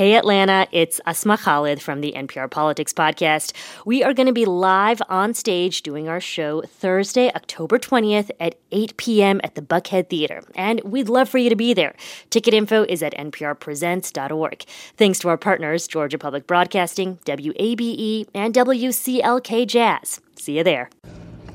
Hey 0.00 0.14
Atlanta, 0.14 0.66
it's 0.72 0.98
Asma 1.04 1.36
Khalid 1.36 1.82
from 1.82 2.00
the 2.00 2.14
NPR 2.16 2.50
Politics 2.50 2.94
Podcast. 2.94 3.52
We 3.84 4.02
are 4.02 4.14
going 4.14 4.28
to 4.28 4.32
be 4.32 4.46
live 4.46 5.02
on 5.10 5.34
stage 5.34 5.82
doing 5.82 6.08
our 6.08 6.22
show 6.22 6.62
Thursday, 6.62 7.30
October 7.34 7.78
20th 7.78 8.30
at 8.40 8.54
8 8.72 8.96
p.m. 8.96 9.42
at 9.44 9.56
the 9.56 9.60
Buckhead 9.60 10.08
Theater. 10.08 10.42
And 10.54 10.80
we'd 10.84 11.10
love 11.10 11.28
for 11.28 11.36
you 11.36 11.50
to 11.50 11.54
be 11.54 11.74
there. 11.74 11.94
Ticket 12.30 12.54
info 12.54 12.84
is 12.84 13.02
at 13.02 13.12
nprpresents.org. 13.12 14.64
Thanks 14.96 15.18
to 15.18 15.28
our 15.28 15.36
partners, 15.36 15.86
Georgia 15.86 16.16
Public 16.16 16.46
Broadcasting, 16.46 17.18
WABE, 17.26 18.26
and 18.32 18.54
WCLK 18.54 19.68
Jazz. 19.68 20.22
See 20.34 20.56
you 20.56 20.64
there. 20.64 20.88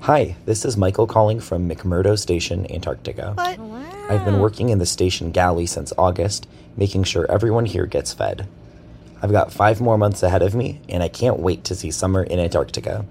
Hi, 0.05 0.35
this 0.45 0.65
is 0.65 0.77
Michael 0.77 1.07
calling 1.07 1.39
from 1.39 1.67
McMurdo 1.67 2.15
Station, 2.15 2.71
Antarctica. 2.71 3.31
What? 3.33 3.59
I've 4.07 4.23
been 4.23 4.37
working 4.37 4.69
in 4.69 4.77
the 4.77 4.85
station 4.85 5.31
galley 5.31 5.65
since 5.65 5.91
August, 5.97 6.47
making 6.77 7.05
sure 7.05 7.25
everyone 7.31 7.65
here 7.65 7.87
gets 7.87 8.13
fed. 8.13 8.47
I've 9.23 9.31
got 9.31 9.51
five 9.51 9.81
more 9.81 9.97
months 9.97 10.21
ahead 10.21 10.43
of 10.43 10.53
me, 10.53 10.79
and 10.87 11.01
I 11.01 11.07
can't 11.07 11.39
wait 11.39 11.63
to 11.63 11.73
see 11.73 11.89
summer 11.89 12.21
in 12.21 12.37
Antarctica. 12.37 13.03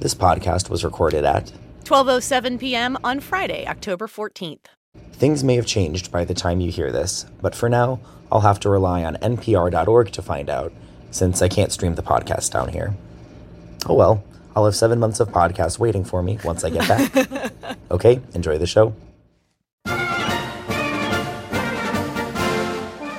This 0.00 0.14
podcast 0.14 0.68
was 0.68 0.84
recorded 0.84 1.24
at 1.24 1.54
12:07 1.84 2.60
p.m. 2.60 2.98
on 3.02 3.18
Friday, 3.18 3.66
October 3.66 4.06
14th. 4.06 4.66
Things 5.14 5.42
may 5.42 5.54
have 5.54 5.64
changed 5.64 6.12
by 6.12 6.26
the 6.26 6.34
time 6.34 6.60
you 6.60 6.70
hear 6.70 6.92
this, 6.92 7.24
but 7.40 7.54
for 7.54 7.70
now, 7.70 7.98
I'll 8.30 8.42
have 8.42 8.60
to 8.60 8.68
rely 8.68 9.04
on 9.04 9.16
npr.org 9.22 10.12
to 10.12 10.20
find 10.20 10.50
out, 10.50 10.70
since 11.10 11.40
I 11.40 11.48
can't 11.48 11.72
stream 11.72 11.94
the 11.94 12.02
podcast 12.02 12.52
down 12.52 12.68
here. 12.68 12.92
Oh 13.88 13.94
well, 13.94 14.22
I'll 14.56 14.64
have 14.64 14.76
seven 14.76 14.98
months 15.00 15.20
of 15.20 15.28
podcasts 15.30 15.78
waiting 15.78 16.04
for 16.04 16.22
me 16.22 16.38
once 16.44 16.64
I 16.64 16.70
get 16.70 16.86
back. 16.88 17.76
okay, 17.90 18.20
enjoy 18.34 18.58
the 18.58 18.66
show. 18.66 18.94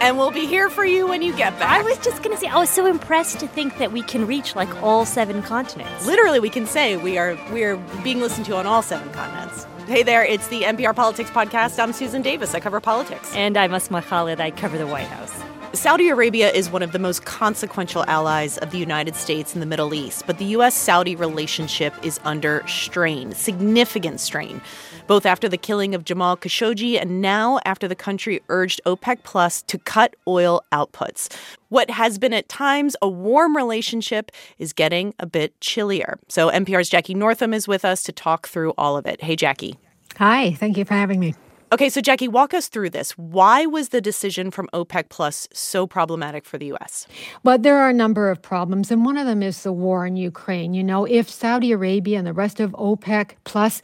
And 0.05 0.20
we'll 0.20 0.31
be 0.31 0.45
here 0.45 0.70
for 0.70 0.85
you 0.85 1.07
when 1.07 1.23
you 1.23 1.35
get 1.35 1.57
back. 1.57 1.79
I 1.79 1.81
was 1.81 1.98
just 1.98 2.21
going 2.21 2.35
to 2.35 2.40
say, 2.40 2.48
I 2.48 2.57
was 2.59 2.70
so 2.70 2.85
impressed 2.85 3.40
to 3.40 3.48
think 3.48 3.79
that 3.79 3.91
we 3.91 4.03
can 4.03 4.27
reach 4.27 4.55
like 4.55 4.70
all 4.84 5.04
seven 5.04 5.41
continents. 5.41 6.05
Literally, 6.05 6.40
we 6.40 6.49
can 6.49 6.68
say 6.68 6.95
we 6.95 7.18
are 7.18 7.35
we 7.51 7.63
are 7.63 7.77
being 8.04 8.20
listened 8.20 8.45
to 8.45 8.55
on 8.55 8.67
all 8.67 8.84
seven 8.84 9.12
continents. 9.13 9.65
Hey 9.88 10.04
there, 10.04 10.23
it's 10.23 10.48
the 10.49 10.62
NPR 10.62 10.95
Politics 10.95 11.32
Podcast. 11.32 11.79
I'm 11.79 11.91
Susan 11.91 12.21
Davis. 12.21 12.54
I 12.54 12.60
cover 12.60 12.79
politics. 12.79 13.35
And 13.35 13.57
I'm 13.57 13.73
Asma 13.73 14.04
Khalid. 14.04 14.40
I 14.40 14.51
cover 14.51 14.77
the 14.77 14.88
White 14.88 15.07
House. 15.07 15.45
Saudi 15.76 16.07
Arabia 16.09 16.51
is 16.51 16.70
one 16.70 16.81
of 16.81 16.93
the 16.93 16.99
most 16.99 17.26
consequential 17.26 18.05
allies 18.07 18.57
of 18.59 18.71
the 18.71 18.77
United 18.77 19.15
States 19.15 19.54
in 19.54 19.59
the 19.59 19.65
Middle 19.65 19.93
East, 19.93 20.23
but 20.26 20.37
the 20.37 20.45
U.S. 20.45 20.73
Saudi 20.73 21.15
relationship 21.15 21.93
is 22.01 22.20
under 22.23 22.65
strain, 22.65 23.34
significant 23.34 24.21
strain, 24.21 24.62
both 25.07 25.26
after 25.26 25.49
the 25.49 25.57
killing 25.57 25.93
of 25.93 26.05
Jamal 26.05 26.37
Khashoggi 26.37 26.99
and 26.99 27.21
now 27.21 27.59
after 27.65 27.87
the 27.87 27.95
country 27.95 28.41
urged 28.48 28.79
OPEC 28.85 29.23
Plus 29.23 29.62
to 29.63 29.77
cut 29.77 30.15
oil 30.27 30.63
outputs. 30.71 31.35
What 31.70 31.89
has 31.89 32.17
been 32.17 32.34
at 32.34 32.48
times 32.48 32.95
a 33.01 33.10
warm 33.10 33.57
relationship 33.57 34.32
is 34.57 34.71
getting 34.71 35.13
a 35.20 35.26
bit 35.26 35.60
chillier. 35.60 36.20
So 36.29 36.49
NPR's 36.49 36.89
Jackie 36.89 37.15
Northam 37.15 37.54
is 37.54 37.67
with 37.67 37.84
us 37.84 38.01
to 38.04 38.13
talk 38.13 38.48
through 38.48 38.73
all 38.77 38.95
of 38.95 39.05
it. 39.05 39.21
Hey, 39.21 39.35
Jackie. 39.35 39.77
Hi, 40.17 40.54
thank 40.54 40.77
you 40.77 40.85
for 40.85 40.93
having 40.93 41.20
me. 41.20 41.35
Okay, 41.71 41.90
so 41.90 41.99
Jackie, 41.99 42.27
walk 42.27 42.54
us 42.54 42.68
through 42.68 42.91
this. 42.91 43.12
Why 43.18 43.66
was 43.66 43.90
the 43.90 43.99
decision 43.99 44.52
from 44.52 44.70
OPEC 44.71 45.10
Plus 45.10 45.48
so 45.52 45.88
problematic 45.88 46.46
for 46.46 46.60
the 46.60 46.68
U.S.? 46.68 47.07
Well, 47.44 47.57
there 47.57 47.80
are 47.80 47.90
a 47.90 47.94
number 47.94 48.30
of 48.30 48.40
problems, 48.40 48.91
and 48.91 49.04
one 49.04 49.18
of 49.18 49.26
them 49.26 49.41
is 49.41 49.63
the 49.63 49.74
war 49.74 50.05
in 50.05 50.16
Ukraine. 50.16 50.76
You 50.76 50.84
know, 50.84 51.05
if 51.05 51.27
Saudi 51.27 51.72
Arabia 51.72 52.20
and 52.20 52.27
the 52.27 52.34
rest 52.34 52.60
of 52.60 52.72
OPEC 52.74 53.32
Plus 53.46 53.82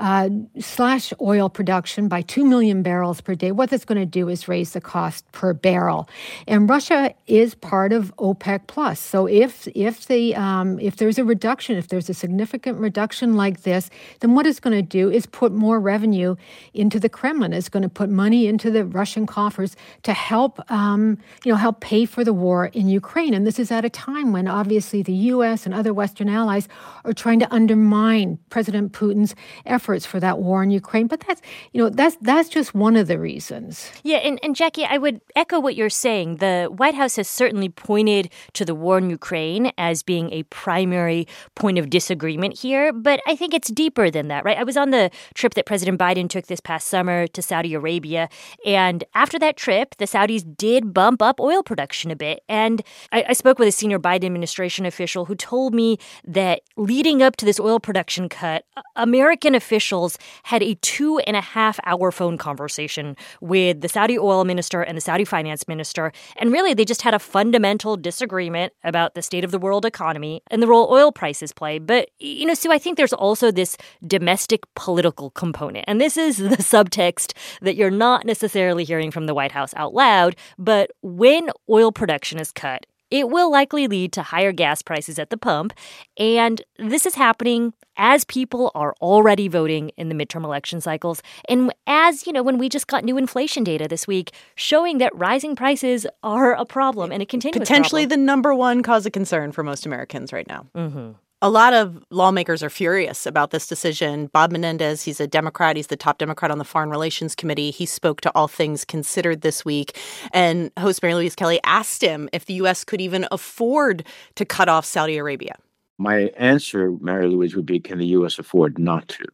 uh, 0.00 0.30
slash 0.58 1.12
oil 1.20 1.50
production 1.50 2.08
by 2.08 2.22
2 2.22 2.44
million 2.44 2.82
barrels 2.82 3.20
per 3.20 3.34
day, 3.34 3.52
what 3.52 3.68
that's 3.68 3.84
going 3.84 4.00
to 4.00 4.06
do 4.06 4.30
is 4.30 4.48
raise 4.48 4.72
the 4.72 4.80
cost 4.80 5.30
per 5.32 5.52
barrel. 5.52 6.08
And 6.48 6.68
Russia 6.68 7.14
is 7.26 7.54
part 7.54 7.92
of 7.92 8.16
OPEC 8.16 8.66
plus. 8.66 8.98
So 8.98 9.26
if 9.26 9.68
if 9.74 10.06
the 10.06 10.34
um, 10.34 10.80
if 10.80 10.96
there's 10.96 11.18
a 11.18 11.24
reduction, 11.24 11.76
if 11.76 11.88
there's 11.88 12.08
a 12.08 12.14
significant 12.14 12.78
reduction 12.78 13.34
like 13.34 13.62
this, 13.62 13.90
then 14.20 14.34
what 14.34 14.46
it's 14.46 14.58
going 14.58 14.76
to 14.76 14.82
do 14.82 15.10
is 15.10 15.26
put 15.26 15.52
more 15.52 15.78
revenue 15.78 16.34
into 16.72 16.98
the 16.98 17.10
Kremlin. 17.10 17.52
It's 17.52 17.68
going 17.68 17.82
to 17.82 17.90
put 17.90 18.08
money 18.08 18.46
into 18.46 18.70
the 18.70 18.86
Russian 18.86 19.26
coffers 19.26 19.76
to 20.04 20.14
help 20.14 20.58
um, 20.70 21.18
you 21.44 21.52
know 21.52 21.56
help 21.56 21.80
pay 21.80 22.06
for 22.06 22.24
the 22.24 22.32
war 22.32 22.66
in 22.72 22.88
Ukraine. 22.88 23.34
And 23.34 23.46
this 23.46 23.58
is 23.58 23.70
at 23.70 23.84
a 23.84 23.90
time 23.90 24.32
when 24.32 24.48
obviously 24.48 25.02
the 25.02 25.12
U.S. 25.34 25.66
and 25.66 25.74
other 25.74 25.92
Western 25.92 26.30
allies 26.30 26.68
are 27.04 27.12
trying 27.12 27.40
to 27.40 27.52
undermine 27.52 28.38
President 28.48 28.92
Putin's 28.92 29.34
efforts 29.66 29.89
efforts 29.90 30.06
for 30.06 30.20
that 30.20 30.38
war 30.38 30.62
in 30.62 30.70
Ukraine. 30.70 31.06
But 31.06 31.20
that's 31.26 31.42
you 31.72 31.82
know 31.82 31.90
that's 31.90 32.16
that's 32.20 32.48
just 32.48 32.74
one 32.74 32.96
of 32.96 33.08
the 33.08 33.18
reasons. 33.18 33.90
Yeah, 34.04 34.18
and, 34.18 34.38
and 34.42 34.54
Jackie, 34.54 34.84
I 34.84 34.98
would 34.98 35.20
echo 35.34 35.58
what 35.58 35.74
you're 35.74 35.90
saying. 35.90 36.36
The 36.36 36.68
White 36.74 36.94
House 36.94 37.16
has 37.16 37.28
certainly 37.28 37.68
pointed 37.68 38.30
to 38.54 38.64
the 38.64 38.74
war 38.74 38.98
in 38.98 39.10
Ukraine 39.10 39.72
as 39.76 40.02
being 40.02 40.32
a 40.32 40.44
primary 40.44 41.26
point 41.54 41.78
of 41.78 41.90
disagreement 41.90 42.58
here, 42.58 42.92
but 42.92 43.20
I 43.26 43.34
think 43.34 43.52
it's 43.52 43.70
deeper 43.70 44.10
than 44.10 44.28
that, 44.28 44.44
right? 44.44 44.56
I 44.56 44.64
was 44.64 44.76
on 44.76 44.90
the 44.90 45.10
trip 45.34 45.54
that 45.54 45.66
President 45.66 45.98
Biden 45.98 46.28
took 46.28 46.46
this 46.46 46.60
past 46.60 46.86
summer 46.86 47.26
to 47.26 47.42
Saudi 47.42 47.74
Arabia, 47.74 48.28
and 48.64 49.02
after 49.14 49.38
that 49.40 49.56
trip, 49.56 49.96
the 49.98 50.04
Saudis 50.04 50.44
did 50.56 50.94
bump 50.94 51.20
up 51.20 51.40
oil 51.40 51.62
production 51.62 52.10
a 52.10 52.16
bit. 52.16 52.42
And 52.48 52.82
I, 53.12 53.24
I 53.30 53.32
spoke 53.32 53.58
with 53.58 53.68
a 53.68 53.72
senior 53.72 53.98
Biden 53.98 54.26
administration 54.26 54.86
official 54.86 55.24
who 55.24 55.34
told 55.34 55.74
me 55.74 55.98
that 56.24 56.60
leading 56.76 57.22
up 57.22 57.36
to 57.36 57.44
this 57.44 57.58
oil 57.58 57.80
production 57.80 58.28
cut, 58.28 58.64
American 58.96 59.54
officials 59.54 59.79
officials 59.80 60.18
had 60.42 60.62
a 60.62 60.74
two 60.82 61.18
and 61.20 61.36
a 61.36 61.40
half 61.40 61.80
hour 61.84 62.12
phone 62.12 62.36
conversation 62.36 63.16
with 63.40 63.80
the 63.80 63.88
Saudi 63.88 64.18
oil 64.18 64.44
minister 64.44 64.82
and 64.82 64.94
the 64.94 65.00
Saudi 65.00 65.24
finance 65.24 65.66
minister. 65.66 66.12
And 66.36 66.52
really, 66.52 66.74
they 66.74 66.84
just 66.84 67.00
had 67.00 67.14
a 67.14 67.18
fundamental 67.18 67.96
disagreement 67.96 68.74
about 68.84 69.14
the 69.14 69.22
state 69.22 69.42
of 69.42 69.52
the 69.52 69.58
world 69.58 69.86
economy 69.86 70.42
and 70.50 70.62
the 70.62 70.66
role 70.66 70.88
oil 70.90 71.12
prices 71.12 71.50
play. 71.52 71.78
But, 71.78 72.10
you 72.18 72.44
know, 72.44 72.52
Sue, 72.52 72.70
I 72.70 72.78
think 72.78 72.98
there's 72.98 73.14
also 73.14 73.50
this 73.50 73.78
domestic 74.06 74.60
political 74.76 75.30
component. 75.30 75.86
And 75.88 75.98
this 75.98 76.18
is 76.18 76.36
the 76.52 76.56
subtext 76.56 77.32
that 77.62 77.74
you're 77.74 77.90
not 77.90 78.26
necessarily 78.26 78.84
hearing 78.84 79.10
from 79.10 79.24
the 79.24 79.34
White 79.34 79.52
House 79.52 79.72
out 79.76 79.94
loud. 79.94 80.36
But 80.58 80.90
when 81.00 81.48
oil 81.70 81.90
production 81.90 82.38
is 82.38 82.52
cut, 82.52 82.84
it 83.10 83.28
will 83.28 83.50
likely 83.50 83.86
lead 83.86 84.12
to 84.12 84.22
higher 84.22 84.52
gas 84.52 84.82
prices 84.82 85.18
at 85.18 85.30
the 85.30 85.36
pump. 85.36 85.72
And 86.16 86.62
this 86.78 87.06
is 87.06 87.14
happening 87.14 87.74
as 87.96 88.24
people 88.24 88.70
are 88.74 88.94
already 89.00 89.48
voting 89.48 89.90
in 89.96 90.08
the 90.08 90.14
midterm 90.14 90.44
election 90.44 90.80
cycles. 90.80 91.22
And 91.48 91.72
as, 91.86 92.26
you 92.26 92.32
know, 92.32 92.42
when 92.42 92.56
we 92.56 92.68
just 92.68 92.86
got 92.86 93.04
new 93.04 93.18
inflation 93.18 93.64
data 93.64 93.88
this 93.88 94.06
week 94.06 94.32
showing 94.54 94.98
that 94.98 95.14
rising 95.14 95.54
prices 95.56 96.06
are 96.22 96.54
a 96.54 96.64
problem 96.64 97.12
and 97.12 97.22
a 97.22 97.26
continuous 97.26 97.58
Potentially 97.58 98.02
problem. 98.02 98.20
the 98.20 98.24
number 98.24 98.54
one 98.54 98.82
cause 98.82 99.06
of 99.06 99.12
concern 99.12 99.52
for 99.52 99.62
most 99.62 99.84
Americans 99.86 100.32
right 100.32 100.46
now. 100.46 100.66
Mm-hmm. 100.74 101.10
A 101.42 101.48
lot 101.48 101.72
of 101.72 102.04
lawmakers 102.10 102.62
are 102.62 102.68
furious 102.68 103.24
about 103.24 103.50
this 103.50 103.66
decision. 103.66 104.26
Bob 104.26 104.52
Menendez, 104.52 105.02
he's 105.02 105.20
a 105.20 105.26
Democrat. 105.26 105.74
He's 105.74 105.86
the 105.86 105.96
top 105.96 106.18
Democrat 106.18 106.50
on 106.50 106.58
the 106.58 106.66
Foreign 106.66 106.90
Relations 106.90 107.34
Committee. 107.34 107.70
He 107.70 107.86
spoke 107.86 108.20
to 108.20 108.32
All 108.34 108.46
Things 108.46 108.84
Considered 108.84 109.40
this 109.40 109.64
week. 109.64 109.98
And 110.32 110.70
host 110.78 111.02
Mary 111.02 111.14
Louise 111.14 111.34
Kelly 111.34 111.58
asked 111.64 112.02
him 112.02 112.28
if 112.34 112.44
the 112.44 112.52
U.S. 112.54 112.84
could 112.84 113.00
even 113.00 113.26
afford 113.30 114.04
to 114.34 114.44
cut 114.44 114.68
off 114.68 114.84
Saudi 114.84 115.16
Arabia. 115.16 115.56
My 115.96 116.24
answer, 116.36 116.92
Mary 117.00 117.26
Louise, 117.26 117.56
would 117.56 117.64
be 117.64 117.80
can 117.80 117.96
the 117.96 118.06
U.S. 118.08 118.38
afford 118.38 118.78
not 118.78 119.08
to? 119.08 119.24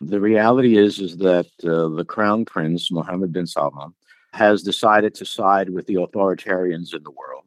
The 0.00 0.18
reality 0.18 0.78
is, 0.78 0.98
is 0.98 1.18
that 1.18 1.48
uh, 1.62 1.94
the 1.94 2.06
Crown 2.08 2.46
Prince, 2.46 2.90
Mohammed 2.90 3.34
bin 3.34 3.46
Salman, 3.46 3.92
has 4.32 4.62
decided 4.62 5.14
to 5.16 5.26
side 5.26 5.68
with 5.68 5.86
the 5.86 5.96
authoritarians 5.96 6.94
in 6.94 7.02
the 7.02 7.10
world. 7.10 7.44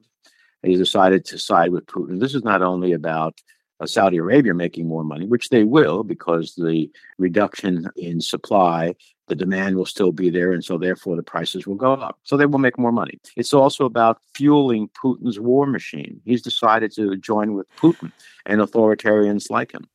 He's 0.61 0.77
decided 0.77 1.25
to 1.25 1.39
side 1.39 1.71
with 1.71 1.87
Putin. 1.87 2.19
This 2.19 2.35
is 2.35 2.43
not 2.43 2.61
only 2.61 2.93
about 2.93 3.41
Saudi 3.85 4.17
Arabia 4.17 4.53
making 4.53 4.87
more 4.87 5.03
money, 5.03 5.25
which 5.25 5.49
they 5.49 5.63
will 5.63 6.03
because 6.03 6.55
the 6.55 6.89
reduction 7.17 7.89
in 7.95 8.21
supply, 8.21 8.95
the 9.27 9.35
demand 9.35 9.75
will 9.75 9.85
still 9.85 10.11
be 10.11 10.29
there. 10.29 10.51
And 10.51 10.63
so 10.63 10.77
therefore 10.77 11.15
the 11.15 11.23
prices 11.23 11.67
will 11.67 11.75
go 11.75 11.93
up. 11.93 12.19
So 12.23 12.37
they 12.37 12.45
will 12.45 12.59
make 12.59 12.77
more 12.77 12.91
money. 12.91 13.19
It's 13.35 13.53
also 13.53 13.85
about 13.85 14.19
fueling 14.33 14.89
Putin's 15.01 15.39
war 15.39 15.65
machine. 15.65 16.21
He's 16.23 16.41
decided 16.41 16.93
to 16.93 17.15
join 17.17 17.53
with 17.53 17.67
Putin 17.77 18.11
and 18.45 18.61
authoritarians 18.61 19.49
like 19.49 19.73
him. 19.73 19.87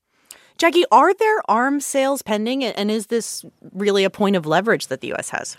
Jackie, 0.58 0.84
are 0.90 1.14
there 1.14 1.48
arms 1.48 1.86
sales 1.86 2.20
pending? 2.22 2.64
And 2.64 2.90
is 2.90 3.06
this 3.06 3.44
really 3.72 4.02
a 4.02 4.10
point 4.10 4.34
of 4.34 4.44
leverage 4.44 4.88
that 4.88 5.00
the 5.00 5.08
U.S. 5.08 5.30
has? 5.30 5.56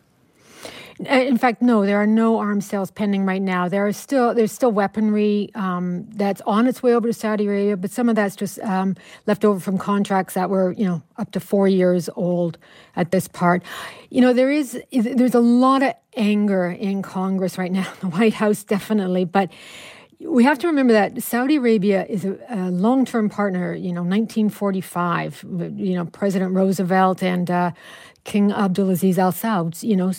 Uh, 1.08 1.14
in 1.14 1.38
fact, 1.38 1.62
no, 1.62 1.86
there 1.86 2.02
are 2.02 2.08
no 2.08 2.40
arms 2.40 2.66
sales 2.66 2.92
pending 2.92 3.26
right 3.26 3.42
now. 3.42 3.70
There 3.70 3.88
are 3.88 3.94
still 3.94 4.34
there's 4.34 4.52
still 4.52 4.72
weaponry 4.72 5.50
um, 5.56 6.06
that's 6.10 6.42
on 6.46 6.68
its 6.68 6.84
way 6.84 6.94
over 6.94 7.08
to 7.08 7.14
Saudi 7.14 7.48
Arabia, 7.48 7.78
but 7.78 7.90
some 7.90 8.10
of 8.10 8.16
that's 8.16 8.36
just 8.36 8.60
um, 8.60 8.96
left 9.26 9.46
over 9.46 9.60
from 9.60 9.78
contracts 9.78 10.34
that 10.34 10.50
were 10.50 10.74
you 10.74 10.86
know 10.86 11.02
up 11.18 11.32
to 11.32 11.40
four 11.40 11.70
years 11.70 12.10
old 12.16 12.58
at 12.98 13.12
this 13.12 13.30
part. 13.30 13.64
You 14.10 14.20
know 14.20 14.34
there 14.34 14.52
is 14.52 14.82
there's 14.92 15.36
a 15.36 15.40
lot 15.40 15.84
of 15.84 15.94
anger 16.18 16.70
in 16.70 17.02
Congress 17.02 17.58
right 17.58 17.72
now, 17.72 17.88
the 18.02 18.08
White 18.08 18.34
House 18.34 18.64
definitely, 18.64 19.24
but 19.24 19.50
we 20.22 20.44
have 20.44 20.60
to 20.60 20.68
remember 20.68 20.92
that 20.92 21.24
Saudi 21.24 21.56
Arabia 21.56 22.06
is 22.10 22.26
a, 22.26 22.38
a 22.50 22.70
long-term 22.70 23.30
partner. 23.30 23.74
You 23.74 23.94
know, 23.94 24.02
1945. 24.02 25.46
You 25.78 25.96
know, 25.96 26.06
President 26.08 26.54
Roosevelt 26.54 27.24
and 27.24 27.50
uh, 27.50 27.72
King 28.26 28.52
Abdulaziz 28.52 29.18
Al 29.18 29.32
Saud, 29.32 29.82
you 29.82 29.96
know, 29.96 30.12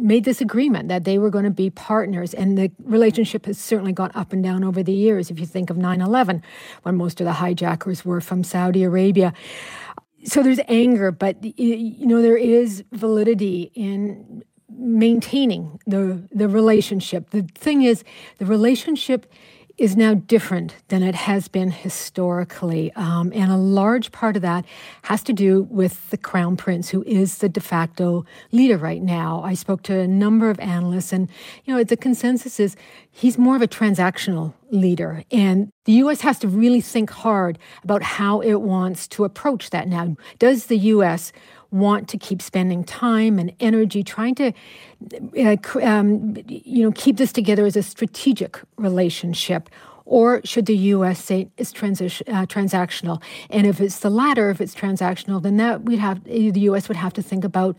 made 0.00 0.24
this 0.24 0.40
agreement 0.40 0.88
that 0.88 1.04
they 1.04 1.18
were 1.18 1.30
going 1.30 1.44
to 1.44 1.50
be 1.50 1.70
partners, 1.70 2.34
and 2.34 2.56
the 2.56 2.70
relationship 2.82 3.46
has 3.46 3.58
certainly 3.58 3.92
gone 3.92 4.10
up 4.14 4.32
and 4.32 4.42
down 4.42 4.64
over 4.64 4.82
the 4.82 4.92
years. 4.92 5.30
If 5.30 5.38
you 5.38 5.46
think 5.46 5.70
of 5.70 5.76
9/11, 5.76 6.42
when 6.82 6.96
most 6.96 7.20
of 7.20 7.26
the 7.26 7.34
hijackers 7.34 8.04
were 8.04 8.20
from 8.20 8.42
Saudi 8.44 8.82
Arabia, 8.82 9.32
so 10.24 10.42
there's 10.42 10.60
anger, 10.68 11.10
but 11.10 11.42
you 11.58 12.06
know 12.06 12.20
there 12.20 12.36
is 12.36 12.84
validity 12.92 13.70
in 13.74 14.42
maintaining 14.68 15.78
the 15.86 16.22
the 16.30 16.48
relationship. 16.48 17.30
The 17.30 17.42
thing 17.54 17.82
is, 17.82 18.04
the 18.38 18.46
relationship 18.46 19.26
is 19.80 19.96
now 19.96 20.12
different 20.12 20.76
than 20.88 21.02
it 21.02 21.14
has 21.14 21.48
been 21.48 21.70
historically. 21.70 22.92
Um, 22.96 23.32
and 23.34 23.50
a 23.50 23.56
large 23.56 24.12
part 24.12 24.36
of 24.36 24.42
that 24.42 24.66
has 25.04 25.22
to 25.22 25.32
do 25.32 25.62
with 25.70 26.10
the 26.10 26.18
crown 26.18 26.58
prince, 26.58 26.90
who 26.90 27.02
is 27.04 27.38
the 27.38 27.48
de 27.48 27.60
facto 27.60 28.26
leader 28.52 28.76
right 28.76 29.00
now. 29.00 29.42
I 29.42 29.54
spoke 29.54 29.82
to 29.84 29.98
a 29.98 30.06
number 30.06 30.50
of 30.50 30.60
analysts, 30.60 31.14
and 31.14 31.30
you 31.64 31.74
know, 31.74 31.82
the 31.82 31.96
consensus 31.96 32.60
is 32.60 32.76
he's 33.10 33.38
more 33.38 33.56
of 33.56 33.62
a 33.62 33.66
transactional 33.66 34.52
leader. 34.70 35.24
And 35.32 35.70
the 35.86 35.92
U.S. 35.92 36.20
has 36.20 36.38
to 36.40 36.48
really 36.48 36.82
think 36.82 37.08
hard 37.08 37.58
about 37.82 38.02
how 38.02 38.40
it 38.40 38.60
wants 38.60 39.08
to 39.08 39.24
approach 39.24 39.70
that 39.70 39.88
now. 39.88 40.14
Does 40.38 40.66
the 40.66 40.76
U.S 40.76 41.32
want 41.70 42.08
to 42.08 42.18
keep 42.18 42.42
spending 42.42 42.84
time 42.84 43.38
and 43.38 43.52
energy 43.60 44.02
trying 44.02 44.34
to 44.34 44.52
uh, 45.38 45.56
um, 45.82 46.36
you 46.48 46.84
know 46.84 46.92
keep 46.92 47.16
this 47.16 47.32
together 47.32 47.64
as 47.64 47.76
a 47.76 47.82
strategic 47.82 48.60
relationship 48.76 49.70
or 50.10 50.40
should 50.44 50.66
the 50.66 50.76
U.S. 50.76 51.22
say 51.22 51.48
it's 51.56 51.72
transi- 51.72 52.28
uh, 52.28 52.44
transactional? 52.46 53.22
And 53.48 53.64
if 53.64 53.80
it's 53.80 54.00
the 54.00 54.10
latter, 54.10 54.50
if 54.50 54.60
it's 54.60 54.74
transactional, 54.74 55.40
then 55.40 55.56
that 55.58 55.84
we'd 55.84 56.00
have 56.00 56.24
the 56.24 56.60
U.S. 56.60 56.88
would 56.88 56.96
have 56.96 57.12
to 57.12 57.22
think 57.22 57.44
about 57.44 57.76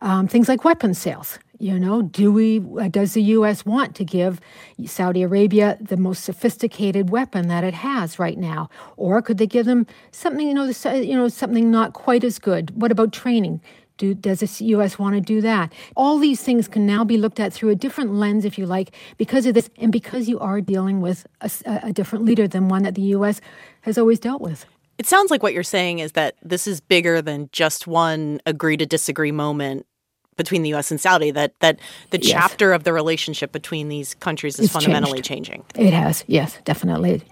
um, 0.00 0.28
things 0.28 0.48
like 0.48 0.64
weapons 0.64 0.98
sales. 0.98 1.40
You 1.64 1.80
know, 1.80 2.02
do 2.02 2.30
we? 2.30 2.60
Uh, 2.78 2.88
does 2.88 3.14
the 3.14 3.22
U.S. 3.22 3.64
want 3.64 3.96
to 3.96 4.04
give 4.04 4.38
Saudi 4.84 5.22
Arabia 5.22 5.78
the 5.80 5.96
most 5.96 6.22
sophisticated 6.22 7.08
weapon 7.08 7.48
that 7.48 7.64
it 7.64 7.72
has 7.72 8.18
right 8.18 8.36
now, 8.36 8.68
or 8.98 9.22
could 9.22 9.38
they 9.38 9.46
give 9.46 9.64
them 9.64 9.86
something? 10.10 10.46
You 10.46 10.52
know, 10.52 10.64
you 10.92 11.16
know, 11.16 11.28
something 11.28 11.70
not 11.70 11.94
quite 11.94 12.22
as 12.22 12.38
good. 12.38 12.78
What 12.78 12.92
about 12.92 13.14
training? 13.14 13.62
Do, 13.96 14.12
does 14.12 14.40
the 14.40 14.64
U.S. 14.66 14.98
want 14.98 15.14
to 15.14 15.22
do 15.22 15.40
that? 15.40 15.72
All 15.96 16.18
these 16.18 16.42
things 16.42 16.68
can 16.68 16.84
now 16.84 17.02
be 17.02 17.16
looked 17.16 17.40
at 17.40 17.50
through 17.50 17.70
a 17.70 17.74
different 17.74 18.12
lens, 18.12 18.44
if 18.44 18.58
you 18.58 18.66
like, 18.66 18.94
because 19.16 19.46
of 19.46 19.54
this, 19.54 19.70
and 19.78 19.90
because 19.90 20.28
you 20.28 20.38
are 20.40 20.60
dealing 20.60 21.00
with 21.00 21.26
a, 21.40 21.50
a 21.82 21.94
different 21.94 22.26
leader 22.26 22.46
than 22.46 22.68
one 22.68 22.82
that 22.82 22.94
the 22.94 23.08
U.S. 23.16 23.40
has 23.80 23.96
always 23.96 24.18
dealt 24.18 24.42
with. 24.42 24.66
It 24.98 25.06
sounds 25.06 25.30
like 25.30 25.42
what 25.42 25.54
you're 25.54 25.62
saying 25.62 26.00
is 26.00 26.12
that 26.12 26.34
this 26.42 26.66
is 26.66 26.82
bigger 26.82 27.22
than 27.22 27.48
just 27.52 27.86
one 27.86 28.42
agree 28.44 28.76
to 28.76 28.84
disagree 28.84 29.32
moment 29.32 29.86
between 30.36 30.62
the 30.62 30.70
U.S. 30.70 30.90
and 30.90 31.00
Saudi. 31.00 31.30
That 31.30 31.58
that 31.60 31.78
the 32.10 32.20
yes. 32.20 32.30
chapter 32.30 32.72
of 32.72 32.84
the 32.84 32.92
relationship 32.92 33.52
between 33.52 33.88
these 33.88 34.14
countries 34.14 34.58
is 34.58 34.66
it's 34.66 34.72
fundamentally 34.72 35.20
changed. 35.20 35.50
changing. 35.50 35.64
It 35.74 35.92
has, 35.92 36.24
yes, 36.26 36.58
definitely. 36.64 37.22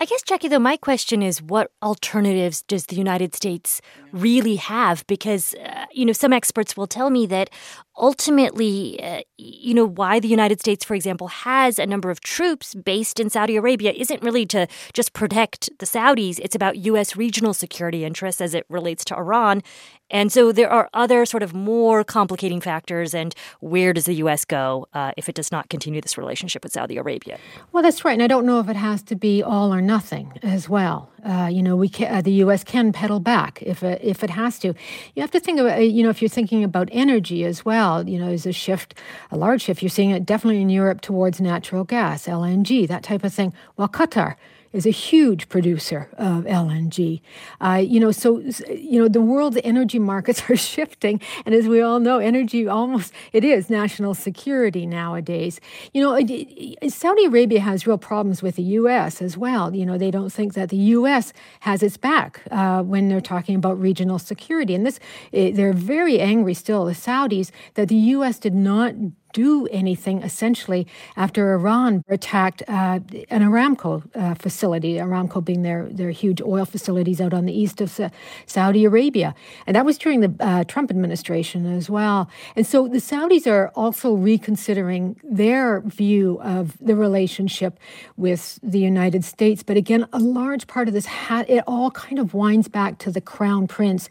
I 0.00 0.06
guess, 0.06 0.22
Jackie, 0.22 0.48
though, 0.48 0.58
my 0.58 0.76
question 0.76 1.22
is 1.22 1.40
what 1.40 1.70
alternatives 1.82 2.62
does 2.62 2.86
the 2.86 2.96
United 2.96 3.34
States 3.34 3.80
really 4.12 4.56
have? 4.56 5.06
Because, 5.06 5.54
uh, 5.54 5.86
you 5.92 6.04
know, 6.04 6.12
some 6.12 6.32
experts 6.32 6.76
will 6.76 6.88
tell 6.88 7.10
me 7.10 7.26
that 7.26 7.48
ultimately, 7.96 9.02
uh, 9.02 9.22
you 9.38 9.74
know, 9.74 9.84
why 9.84 10.20
the 10.20 10.28
United 10.28 10.60
States, 10.60 10.84
for 10.84 10.94
example, 10.94 11.28
has 11.28 11.78
a 11.78 11.86
number 11.86 12.10
of 12.10 12.20
troops 12.20 12.74
based 12.74 13.20
in 13.20 13.30
Saudi 13.30 13.56
Arabia 13.56 13.92
isn't 13.92 14.22
really 14.22 14.46
to 14.46 14.66
just 14.92 15.12
protect 15.12 15.70
the 15.78 15.86
Saudis. 15.86 16.38
It's 16.40 16.54
about 16.54 16.76
U.S. 16.78 17.16
regional 17.16 17.54
security 17.54 18.04
interests 18.04 18.40
as 18.40 18.54
it 18.54 18.66
relates 18.68 19.04
to 19.06 19.16
Iran. 19.16 19.62
And 20.10 20.32
so 20.32 20.52
there 20.52 20.70
are 20.70 20.88
other 20.92 21.24
sort 21.24 21.42
of 21.42 21.54
more 21.54 22.04
complicating 22.04 22.60
factors. 22.60 23.14
And 23.14 23.34
where 23.60 23.92
does 23.92 24.04
the 24.04 24.14
U.S. 24.16 24.44
go 24.44 24.86
uh, 24.92 25.12
if 25.16 25.28
it 25.28 25.34
does 25.34 25.50
not 25.50 25.68
continue 25.68 26.00
this 26.00 26.18
relationship 26.18 26.62
with 26.62 26.72
Saudi 26.72 26.96
Arabia? 26.96 27.38
Well, 27.72 27.82
that's 27.82 28.04
right. 28.04 28.12
And 28.12 28.22
I 28.22 28.26
don't 28.26 28.46
know 28.46 28.60
if 28.60 28.68
it 28.68 28.76
has 28.76 29.02
to 29.04 29.16
be 29.16 29.42
all 29.42 29.72
or 29.72 29.80
nothing 29.80 30.32
as 30.42 30.68
well. 30.68 31.10
Uh, 31.24 31.48
you 31.50 31.62
know, 31.62 31.74
we 31.74 31.88
can, 31.88 32.12
uh, 32.14 32.20
the 32.20 32.32
U.S. 32.32 32.62
can 32.64 32.92
pedal 32.92 33.18
back 33.18 33.62
if 33.62 33.82
it, 33.82 34.00
if 34.02 34.22
it 34.22 34.30
has 34.30 34.58
to. 34.58 34.74
You 35.14 35.20
have 35.22 35.30
to 35.30 35.40
think 35.40 35.58
about, 35.58 35.78
you 35.80 36.02
know, 36.02 36.10
if 36.10 36.20
you're 36.20 36.28
thinking 36.28 36.62
about 36.62 36.88
energy 36.92 37.44
as 37.44 37.64
well. 37.64 38.06
You 38.08 38.18
know, 38.18 38.26
there's 38.26 38.46
a 38.46 38.52
shift, 38.52 38.94
a 39.30 39.36
large 39.36 39.62
shift. 39.62 39.82
You're 39.82 39.88
seeing 39.88 40.10
it 40.10 40.26
definitely 40.26 40.60
in 40.60 40.68
Europe 40.68 41.00
towards 41.00 41.40
natural 41.40 41.84
gas, 41.84 42.26
LNG, 42.26 42.86
that 42.88 43.02
type 43.02 43.24
of 43.24 43.32
thing. 43.32 43.54
Well, 43.76 43.88
Qatar 43.88 44.36
is 44.74 44.84
a 44.86 44.90
huge 44.90 45.48
producer 45.48 46.10
of 46.18 46.44
LNG. 46.44 47.20
Uh, 47.60 47.82
you 47.82 48.00
know, 48.00 48.10
so 48.10 48.40
you 48.68 49.00
know 49.00 49.08
the 49.08 49.20
world's 49.20 49.56
energy 49.64 49.98
markets 49.98 50.42
are 50.50 50.56
shifting, 50.56 51.20
and 51.46 51.54
as 51.54 51.66
we 51.66 51.80
all 51.80 52.00
know, 52.00 52.18
energy 52.18 52.66
almost 52.68 53.12
it 53.32 53.44
is 53.44 53.70
national 53.70 54.14
security 54.14 54.84
nowadays. 54.84 55.60
You 55.94 56.02
know, 56.02 56.88
Saudi 56.88 57.24
Arabia 57.24 57.60
has 57.60 57.86
real 57.86 57.98
problems 57.98 58.42
with 58.42 58.56
the 58.56 58.62
U.S. 58.80 59.22
as 59.22 59.38
well. 59.38 59.74
You 59.74 59.86
know, 59.86 59.96
they 59.96 60.10
don't 60.10 60.30
think 60.30 60.54
that 60.54 60.68
the 60.68 60.76
U.S. 60.98 61.32
has 61.60 61.82
its 61.82 61.96
back 61.96 62.42
uh, 62.50 62.82
when 62.82 63.08
they're 63.08 63.20
talking 63.20 63.54
about 63.54 63.80
regional 63.80 64.18
security, 64.18 64.74
and 64.74 64.84
this 64.84 64.98
eh, 65.32 65.52
they're 65.54 65.72
very 65.72 66.20
angry 66.20 66.54
still, 66.54 66.84
the 66.84 66.92
Saudis, 66.92 67.50
that 67.74 67.88
the 67.88 67.94
U.S. 68.16 68.38
did 68.38 68.54
not 68.54 68.94
do 69.34 69.66
anything 69.66 70.22
essentially 70.22 70.86
after 71.16 71.52
Iran 71.52 72.02
attacked 72.08 72.62
uh, 72.66 73.00
an 73.28 73.42
Aramco 73.42 74.02
uh, 74.14 74.34
facility, 74.34 74.94
Aramco 74.94 75.44
being 75.44 75.62
their, 75.62 75.86
their 75.90 76.10
huge 76.10 76.40
oil 76.40 76.64
facilities 76.64 77.20
out 77.20 77.34
on 77.34 77.44
the 77.44 77.52
east 77.52 77.82
of 77.82 77.90
Sa- 77.90 78.08
Saudi 78.46 78.86
Arabia. 78.86 79.34
And 79.66 79.76
that 79.76 79.84
was 79.84 79.98
during 79.98 80.20
the 80.20 80.32
uh, 80.40 80.64
Trump 80.64 80.90
administration 80.90 81.66
as 81.66 81.90
well. 81.90 82.30
And 82.56 82.66
so 82.66 82.88
the 82.88 82.98
Saudis 82.98 83.46
are 83.46 83.68
also 83.74 84.14
reconsidering 84.14 85.20
their 85.22 85.80
view 85.80 86.40
of 86.40 86.78
the 86.78 86.96
relationship 86.96 87.78
with 88.16 88.58
the 88.62 88.78
United 88.78 89.24
States. 89.24 89.62
But 89.62 89.76
again, 89.76 90.06
a 90.12 90.20
large 90.20 90.66
part 90.66 90.88
of 90.88 90.94
this, 90.94 91.06
ha- 91.06 91.44
it 91.48 91.64
all 91.66 91.90
kind 91.90 92.18
of 92.18 92.34
winds 92.34 92.68
back 92.68 92.98
to 92.98 93.10
the 93.10 93.20
crown 93.20 93.66
prince. 93.66 94.08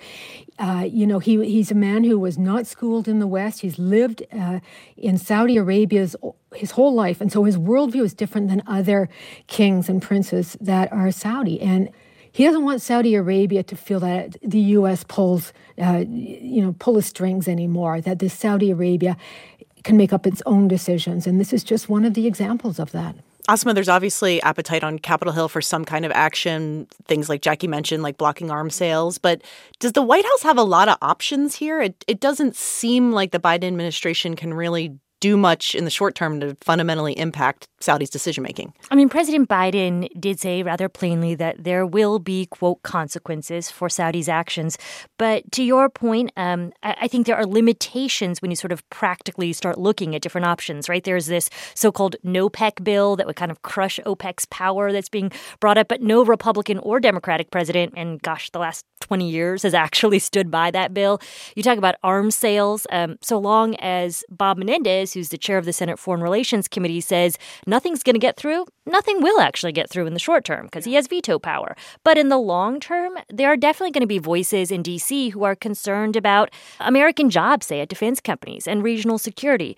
Uh, 0.60 0.88
you 0.88 1.08
know, 1.08 1.18
he, 1.18 1.44
he's 1.46 1.72
a 1.72 1.75
man 1.75 2.04
who 2.04 2.20
was 2.20 2.38
not 2.38 2.68
schooled 2.68 3.08
in 3.08 3.18
the 3.20 3.25
West. 3.25 3.62
He's 3.62 3.80
lived 3.80 4.22
uh, 4.31 4.60
in 5.13 5.19
Saudi 5.19 5.57
Arabia's 5.57 6.15
his 6.56 6.71
whole 6.71 6.94
life, 6.94 7.21
and 7.21 7.31
so 7.31 7.44
his 7.44 7.57
worldview 7.57 8.04
is 8.04 8.13
different 8.15 8.48
than 8.50 8.63
other 8.65 9.10
kings 9.45 9.88
and 9.88 10.01
princes 10.01 10.57
that 10.60 10.92
are 10.92 11.12
Saudi. 11.12 11.62
And 11.62 11.89
he 12.31 12.45
doesn't 12.45 12.63
want 12.63 12.81
Saudi 12.81 13.13
Arabia 13.13 13.62
to 13.63 13.75
feel 13.75 14.00
that 14.00 14.38
the 14.42 14.60
U.S. 14.77 15.04
pulls, 15.04 15.54
uh, 15.77 16.04
you 16.07 16.63
know, 16.63 16.75
pull 16.80 16.95
the 16.95 17.04
strings 17.04 17.48
anymore. 17.48 18.01
That 18.01 18.18
this 18.18 18.33
Saudi 18.33 18.71
Arabia 18.71 19.15
can 19.83 19.98
make 19.98 20.13
up 20.13 20.25
its 20.25 20.42
own 20.48 20.68
decisions, 20.68 21.27
and 21.27 21.39
this 21.39 21.54
is 21.54 21.63
just 21.63 21.89
one 21.89 22.06
of 22.06 22.15
the 22.15 22.25
examples 22.25 22.80
of 22.80 22.92
that. 22.92 23.15
Asma, 23.50 23.74
there's 23.74 23.90
obviously 23.90 24.42
appetite 24.42 24.84
on 24.84 25.00
Capitol 25.00 25.34
Hill 25.34 25.50
for 25.50 25.62
some 25.62 25.84
kind 25.84 26.06
of 26.06 26.12
action, 26.12 26.88
things 27.06 27.27
like 27.27 27.41
Jackie 27.41 27.67
mentioned, 27.67 28.01
like 28.01 28.17
blocking 28.17 28.50
arms 28.50 28.75
sales. 28.75 29.17
But 29.17 29.41
does 29.79 29.91
the 29.91 30.01
White 30.01 30.24
House 30.24 30.44
have 30.44 30.58
a 30.58 30.63
lot 30.63 30.88
of 30.88 30.98
options 31.01 31.56
here? 31.56 31.82
It, 31.82 32.06
it 32.08 32.22
doesn't 32.22 32.56
seem 32.56 33.12
like 33.12 33.32
the 33.32 33.39
Biden 33.39 33.65
administration 33.65 34.38
can 34.38 34.53
really 34.53 34.98
do 35.24 35.38
much 35.38 35.74
in 35.74 35.86
the 35.86 35.89
short 35.89 36.15
term 36.15 36.42
to 36.42 36.58
fundamentally 36.60 37.18
impact 37.18 37.70
Saudi's 37.80 38.10
decision 38.10 38.44
making. 38.44 38.74
I 38.92 38.96
mean, 38.96 39.08
President 39.08 39.48
Biden 39.48 40.10
did 40.20 40.38
say 40.38 40.63
rather 40.63 40.89
plainly 40.89 41.34
that 41.36 41.63
there 41.63 41.86
will 41.86 42.20
be, 42.20 42.48
quote, 42.48 42.84
consequences 42.84 43.72
for 43.72 43.88
Saudi's 43.88 44.27
actions. 44.27 44.77
But 45.18 45.50
to 45.53 45.63
your 45.63 45.89
point, 45.89 46.34
um, 46.36 46.74
I, 46.84 47.08
think 47.08 47.25
there 47.25 47.38
are 47.38 47.46
limitations 47.46 48.42
when 48.42 48.51
you 48.51 48.58
sort 48.58 48.74
of 48.74 48.88
practically 48.89 49.53
start 49.53 49.77
looking 49.77 50.13
at 50.13 50.22
different 50.22 50.46
options, 50.46 50.89
right? 50.89 51.01
There's 51.03 51.27
this 51.27 51.50
so 51.74 51.89
called 51.89 52.18
NOPEC 52.25 52.84
bill 52.84 53.15
that 53.15 53.25
would 53.25 53.38
kind 53.38 53.51
of 53.51 53.62
crush 53.62 54.01
OPEC's 54.06 54.46
power 54.48 54.92
that's 54.92 55.08
being 55.08 55.32
brought 55.62 55.77
up, 55.77 55.88
but 55.88 56.01
no 56.01 56.25
Republican 56.25 56.80
or 56.80 57.00
Democratic 57.00 57.50
president, 57.50 57.94
and 57.96 58.22
gosh, 58.22 58.50
the 58.50 58.60
last 58.60 58.86
20 59.00 59.30
years 59.30 59.63
has 59.63 59.74
actually 59.86 60.20
stood 60.20 60.51
by 60.51 60.70
that 60.72 60.94
bill. 60.94 61.22
You 61.56 61.63
talk 61.63 61.77
about 61.77 61.96
arms 62.03 62.36
sales. 62.36 62.86
Um, 62.92 63.18
so 63.22 63.38
long 63.38 63.75
as 63.75 64.25
Bob 64.30 64.58
Menendez, 64.58 65.12
who's 65.13 65.29
the 65.29 65.38
chair 65.38 65.58
of 65.58 65.65
the 65.65 65.74
Senate 65.74 66.00
Foreign 66.00 66.22
Relations 66.22 66.67
Committee, 66.67 67.01
says 67.01 67.38
nothing's 67.65 68.03
going 68.03 68.15
to 68.15 68.20
get 68.20 68.38
through, 68.38 68.65
nothing 68.86 69.22
will 69.22 69.39
actually 69.39 69.72
get 69.72 69.89
through 69.89 70.05
in 70.08 70.13
the 70.13 70.20
short 70.20 70.43
term 70.46 70.65
because 70.65 70.86
he 70.86 70.96
has 70.96 71.08
veto 71.08 71.39
power. 71.39 71.75
But 72.03 72.17
in 72.17 72.29
the 72.29 72.38
long 72.38 72.79
term, 72.79 73.17
there 73.29 73.51
are 73.51 73.58
definitely 73.58 73.91
going 73.91 74.01
to 74.01 74.08
be 74.08 74.20
voices 74.20 74.72
in 74.72 74.84
D.C. 74.84 75.29
who 75.29 75.43
are 75.43 75.55
concerned 75.55 76.15
about 76.15 76.51
American 76.79 77.29
jobs, 77.29 77.67
say, 77.67 77.82
at 77.82 77.89
defense 77.89 78.20
companies 78.20 78.67
and 78.67 78.84
regional 78.84 79.17
security. 79.17 79.77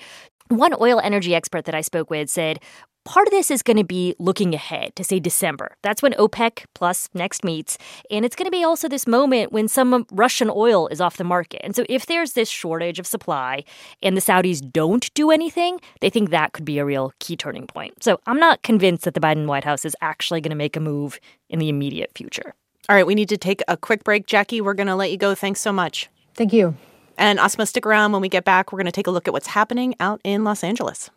One 0.50 0.74
oil 0.80 1.00
energy 1.04 1.34
expert 1.34 1.66
that 1.66 1.76
I 1.76 1.82
spoke 1.82 2.10
with 2.10 2.30
said, 2.30 2.60
part 3.04 3.28
of 3.28 3.32
this 3.32 3.50
is 3.50 3.64
going 3.64 3.78
to 3.78 3.84
be 3.84 4.16
looking 4.20 4.54
ahead 4.54 4.96
to 4.96 5.04
say 5.04 5.20
December. 5.20 5.76
That's 5.82 6.02
when 6.02 6.14
OPEC 6.14 6.66
plus 6.74 7.10
next 7.14 7.44
meets. 7.44 7.78
And 8.12 8.26
it's 8.26 8.36
going 8.36 8.46
to 8.46 8.52
be 8.52 8.64
also 8.64 8.88
this 8.88 9.08
moment 9.08 9.52
when 9.52 9.68
some 9.68 10.06
Russian 10.12 10.52
oil 10.54 10.88
is 10.88 11.02
off 11.02 11.18
the 11.18 11.24
market. 11.24 11.62
And 11.64 11.76
so 11.76 11.86
if 11.90 12.06
there's 12.06 12.34
this 12.34 12.50
shortage 12.50 13.00
of 13.00 13.08
supply 13.08 13.64
and 14.04 14.16
the 14.16 14.22
Saudis 14.22 14.62
don't 14.72 15.12
do 15.14 15.32
anything, 15.32 15.80
they 16.02 16.10
think 16.10 16.30
that 16.30 16.54
could 16.54 16.66
be 16.66 16.78
a 16.78 16.86
real 16.86 17.14
key 17.20 17.36
turning 17.36 17.66
point. 17.66 18.04
So 18.04 18.20
I'm 18.28 18.40
not 18.40 18.62
convinced 18.62 19.04
that 19.06 19.14
the 19.14 19.20
Biden 19.20 19.48
White 19.48 19.64
House 19.64 19.86
is 19.86 19.96
actually 20.02 20.42
going 20.42 20.52
to 20.52 20.56
make 20.56 20.76
a 20.76 20.80
move 20.80 21.20
in 21.50 21.60
the 21.60 21.70
immediate 21.70 22.12
future. 22.16 22.54
All 22.88 22.96
right, 22.96 23.08
we 23.08 23.16
need 23.16 23.30
to 23.30 23.38
take 23.38 23.64
a 23.68 23.78
quick 23.78 24.04
break. 24.04 24.28
Jackie, 24.28 24.62
we're 24.62 24.76
going 24.76 24.88
to 24.88 24.96
let 24.96 25.10
you 25.10 25.18
go. 25.18 25.34
Thanks 25.34 25.60
so 25.60 25.74
much. 25.74 26.08
Thank 26.36 26.54
you. 26.54 26.76
And 27.18 27.40
Asma, 27.40 27.66
stick 27.66 27.86
around. 27.86 28.12
When 28.12 28.22
we 28.22 28.30
get 28.30 28.46
back, 28.46 28.72
we're 28.72 28.78
going 28.78 28.86
to 28.86 28.92
take 28.92 29.08
a 29.08 29.12
look 29.12 29.28
at 29.28 29.34
what's 29.34 29.48
happening 29.48 29.96
out 30.00 30.22
in 30.24 30.44
Los 30.44 30.64
Angeles. 30.64 31.10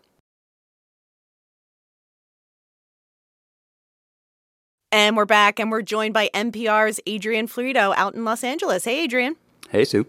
And 4.91 5.19
we're 5.19 5.27
back, 5.27 5.61
and 5.61 5.71
we're 5.71 5.83
joined 5.83 6.15
by 6.15 6.31
NPR's 6.33 6.99
Adrian 7.07 7.47
Florido 7.47 7.93
out 7.97 8.15
in 8.15 8.25
Los 8.25 8.43
Angeles. 8.43 8.85
Hey, 8.85 9.03
Adrian. 9.05 9.37
Hey, 9.69 9.85
Sue. 9.85 10.07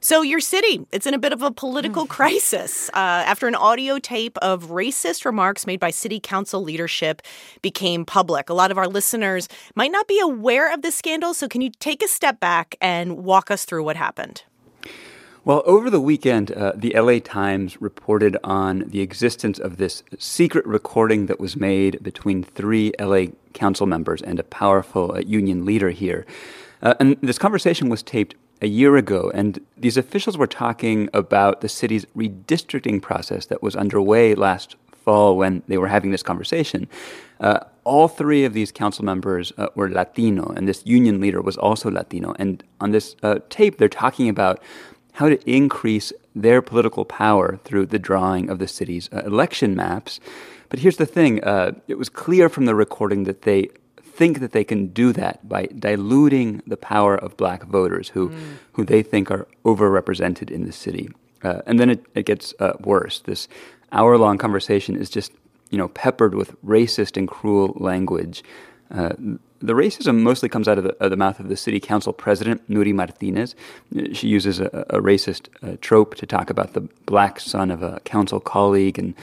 So, 0.00 0.22
your 0.22 0.40
city, 0.40 0.86
it's 0.90 1.06
in 1.06 1.12
a 1.12 1.18
bit 1.18 1.34
of 1.34 1.42
a 1.42 1.50
political 1.50 2.06
crisis 2.18 2.88
uh, 2.94 2.96
after 2.96 3.46
an 3.46 3.54
audio 3.54 3.98
tape 3.98 4.38
of 4.38 4.68
racist 4.68 5.26
remarks 5.26 5.66
made 5.66 5.78
by 5.80 5.90
city 5.90 6.18
council 6.18 6.62
leadership 6.62 7.20
became 7.60 8.06
public. 8.06 8.48
A 8.48 8.54
lot 8.54 8.70
of 8.70 8.78
our 8.78 8.88
listeners 8.88 9.48
might 9.74 9.92
not 9.92 10.08
be 10.08 10.18
aware 10.18 10.72
of 10.72 10.80
this 10.80 10.94
scandal, 10.94 11.34
so 11.34 11.46
can 11.46 11.60
you 11.60 11.70
take 11.78 12.02
a 12.02 12.08
step 12.08 12.40
back 12.40 12.74
and 12.80 13.18
walk 13.18 13.50
us 13.50 13.66
through 13.66 13.84
what 13.84 13.96
happened? 13.96 14.44
Well, 15.44 15.64
over 15.66 15.90
the 15.90 16.00
weekend, 16.00 16.52
uh, 16.52 16.70
the 16.76 16.94
LA 16.94 17.18
Times 17.18 17.82
reported 17.82 18.36
on 18.44 18.84
the 18.86 19.00
existence 19.00 19.58
of 19.58 19.76
this 19.76 20.04
secret 20.16 20.64
recording 20.64 21.26
that 21.26 21.40
was 21.40 21.56
made 21.56 22.00
between 22.00 22.44
three 22.44 22.92
LA 23.00 23.24
council 23.52 23.86
members 23.86 24.22
and 24.22 24.38
a 24.38 24.44
powerful 24.44 25.10
uh, 25.10 25.18
union 25.18 25.64
leader 25.64 25.90
here. 25.90 26.24
Uh, 26.80 26.94
and 27.00 27.16
this 27.22 27.38
conversation 27.38 27.88
was 27.88 28.04
taped 28.04 28.36
a 28.60 28.68
year 28.68 28.96
ago, 28.96 29.32
and 29.34 29.58
these 29.76 29.96
officials 29.96 30.38
were 30.38 30.46
talking 30.46 31.08
about 31.12 31.60
the 31.60 31.68
city's 31.68 32.04
redistricting 32.16 33.02
process 33.02 33.46
that 33.46 33.64
was 33.64 33.74
underway 33.74 34.36
last 34.36 34.76
fall 34.92 35.36
when 35.36 35.64
they 35.66 35.76
were 35.76 35.88
having 35.88 36.12
this 36.12 36.22
conversation. 36.22 36.86
Uh, 37.40 37.58
all 37.82 38.06
three 38.06 38.44
of 38.44 38.52
these 38.52 38.70
council 38.70 39.04
members 39.04 39.52
uh, 39.58 39.66
were 39.74 39.90
Latino, 39.90 40.52
and 40.56 40.68
this 40.68 40.86
union 40.86 41.20
leader 41.20 41.42
was 41.42 41.56
also 41.56 41.90
Latino. 41.90 42.32
And 42.38 42.62
on 42.80 42.92
this 42.92 43.16
uh, 43.24 43.40
tape, 43.50 43.78
they're 43.78 43.88
talking 43.88 44.28
about 44.28 44.62
how 45.12 45.28
to 45.28 45.50
increase 45.50 46.12
their 46.34 46.62
political 46.62 47.04
power 47.04 47.58
through 47.64 47.86
the 47.86 47.98
drawing 47.98 48.48
of 48.48 48.58
the 48.58 48.68
city's 48.68 49.08
uh, 49.12 49.22
election 49.24 49.74
maps. 49.76 50.20
But 50.68 50.80
here's 50.80 50.96
the 50.96 51.06
thing 51.06 51.42
uh, 51.44 51.72
it 51.88 51.98
was 51.98 52.08
clear 52.08 52.48
from 52.48 52.64
the 52.64 52.74
recording 52.74 53.24
that 53.24 53.42
they 53.42 53.68
think 54.02 54.40
that 54.40 54.52
they 54.52 54.64
can 54.64 54.88
do 54.88 55.12
that 55.12 55.48
by 55.48 55.66
diluting 55.66 56.62
the 56.66 56.76
power 56.76 57.16
of 57.16 57.36
black 57.36 57.64
voters 57.64 58.10
who, 58.10 58.30
mm. 58.30 58.56
who 58.72 58.84
they 58.84 59.02
think 59.02 59.30
are 59.30 59.46
overrepresented 59.64 60.50
in 60.50 60.64
the 60.64 60.72
city. 60.72 61.08
Uh, 61.42 61.62
and 61.66 61.80
then 61.80 61.90
it, 61.90 62.04
it 62.14 62.24
gets 62.24 62.54
uh, 62.60 62.74
worse. 62.80 63.20
This 63.20 63.48
hour 63.90 64.16
long 64.16 64.38
conversation 64.38 64.96
is 64.96 65.10
just 65.10 65.32
you 65.72 65.78
know, 65.78 65.88
peppered 65.88 66.34
with 66.34 66.54
racist 66.62 67.16
and 67.16 67.26
cruel 67.26 67.74
language. 67.76 68.44
Uh, 68.92 69.14
the 69.60 69.72
racism 69.72 70.20
mostly 70.20 70.48
comes 70.48 70.68
out 70.68 70.76
of 70.78 70.84
the, 70.84 70.94
of 71.02 71.10
the, 71.10 71.16
mouth 71.16 71.40
of 71.40 71.48
the 71.48 71.56
city 71.56 71.80
council 71.80 72.12
president, 72.12 72.68
Nury 72.68 72.92
Martinez. 72.92 73.54
She 74.12 74.28
uses 74.28 74.60
a, 74.60 74.66
a 74.90 75.00
racist 75.00 75.48
uh, 75.62 75.76
trope 75.80 76.14
to 76.16 76.26
talk 76.26 76.50
about 76.50 76.74
the 76.74 76.82
black 77.06 77.40
son 77.40 77.70
of 77.70 77.82
a 77.82 78.00
council 78.00 78.40
colleague 78.40 78.98
and 78.98 79.14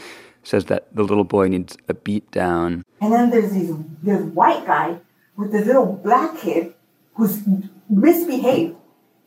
says 0.44 0.66
that 0.66 0.94
the 0.96 1.04
little 1.04 1.24
boy 1.24 1.50
needs 1.50 1.78
a 1.88 1.94
beat 1.94 2.30
down. 2.32 2.84
And 3.02 3.14
then 3.14 3.30
there's 3.30 3.52
this, 3.52 3.76
this 4.02 4.22
white 4.34 4.66
guy 4.66 5.00
with 5.36 5.52
this 5.52 5.68
little 5.68 5.94
black 6.04 6.38
kid 6.40 6.74
who's 7.16 7.44
misbehaved. 7.90 8.76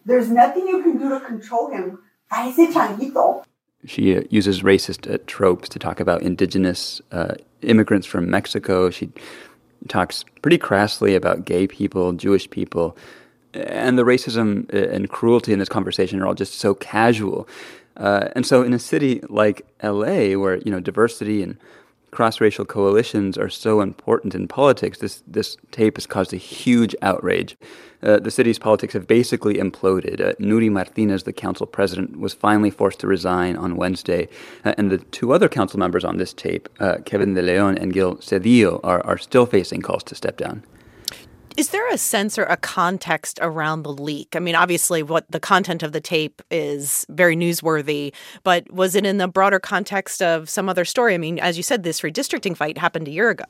There's 0.04 0.30
nothing 0.30 0.66
you 0.66 0.82
can 0.82 0.99
do 0.99 1.11
to 1.11 1.20
control 1.20 1.70
him. 1.70 1.99
She 3.84 4.16
uh, 4.16 4.22
uses 4.30 4.62
racist 4.62 5.12
uh, 5.12 5.18
tropes 5.26 5.68
to 5.68 5.78
talk 5.78 6.00
about 6.00 6.22
indigenous 6.22 7.02
uh, 7.11 7.34
immigrants 7.61 8.06
from 8.06 8.30
Mexico. 8.30 8.90
She 8.90 9.11
talks 9.89 10.25
pretty 10.43 10.59
crassly 10.59 11.15
about 11.17 11.45
gay 11.45 11.67
people, 11.67 12.12
Jewish 12.12 12.49
people, 12.51 12.97
and 13.55 13.99
the 13.99 14.05
racism 14.05 14.69
and 14.73 15.09
cruelty 15.09 15.53
in 15.53 15.59
this 15.59 15.69
conversation 15.69 16.21
are 16.21 16.27
all 16.27 16.35
just 16.35 16.55
so 16.55 16.75
casual. 16.75 17.49
Uh, 17.97 18.29
and 18.35 18.47
so, 18.47 18.62
in 18.62 18.73
a 18.73 18.79
city 18.79 19.21
like 19.29 19.67
LA, 19.83 20.33
where 20.33 20.57
you 20.59 20.71
know 20.71 20.81
diversity 20.81 21.43
and 21.43 21.59
cross-racial 22.12 22.66
coalitions 22.66 23.38
are 23.38 23.49
so 23.49 23.81
important 23.81 24.35
in 24.35 24.47
politics, 24.47 24.99
this 24.99 25.23
this 25.26 25.57
tape 25.71 25.97
has 25.97 26.07
caused 26.07 26.33
a 26.33 26.37
huge 26.37 26.95
outrage. 27.02 27.57
Uh, 28.02 28.19
the 28.19 28.31
city's 28.31 28.59
politics 28.59 28.92
have 28.92 29.07
basically 29.07 29.54
imploded. 29.54 30.21
Uh, 30.21 30.33
Nury 30.35 30.71
Martinez, 30.71 31.23
the 31.23 31.33
council 31.33 31.66
president, 31.66 32.19
was 32.19 32.35
finally 32.35 32.71
forced 32.71 32.99
to 33.00 33.07
resign 33.07 33.57
on 33.57 33.76
Wednesday, 33.76 34.28
uh, 34.64 34.75
and 34.76 34.90
the 34.90 34.99
two 34.99 35.33
other 35.33 35.49
council 35.49 35.78
members 35.78 36.04
on 36.04 36.19
this 36.19 36.35
tape, 36.35 36.69
uh, 36.81 36.99
Kevin 37.07 37.35
De 37.35 37.42
Leon 37.42 37.78
and 37.78 37.92
Gil 37.92 38.16
Cedillo, 38.16 38.81
are, 38.85 39.04
are 39.07 39.19
still 39.19 39.47
facing 39.47 39.81
calls 39.83 40.04
to 40.04 40.14
step 40.14 40.37
down. 40.37 40.62
Is 41.56 41.68
there 41.68 41.87
a 41.90 41.99
sense 41.99 42.38
or 42.38 42.44
a 42.44 42.56
context 42.56 43.38
around 43.42 43.82
the 43.82 43.92
leak? 43.92 44.35
I 44.35 44.38
mean, 44.38 44.54
obviously, 44.54 45.02
what 45.02 45.30
the 45.30 45.40
content 45.40 45.82
of 45.82 45.92
the 45.92 46.00
tape 46.00 46.40
is 46.50 47.04
very 47.11 47.37
newsworthy, 47.37 48.14
but 48.42 48.71
was 48.73 48.94
it 48.94 49.04
in 49.04 49.18
the 49.18 49.28
broader 49.28 49.61
context 49.61 50.23
of 50.23 50.49
some 50.49 50.68
other 50.68 50.87
story? 50.87 51.12
I 51.14 51.18
mean, 51.18 51.38
as 51.38 51.59
you 51.59 51.62
said, 51.62 51.82
this 51.82 52.00
redistricting 52.00 52.56
fight 52.56 52.78
happened 52.78 53.06
a 53.06 53.11
year 53.11 53.28
ago. 53.28 53.44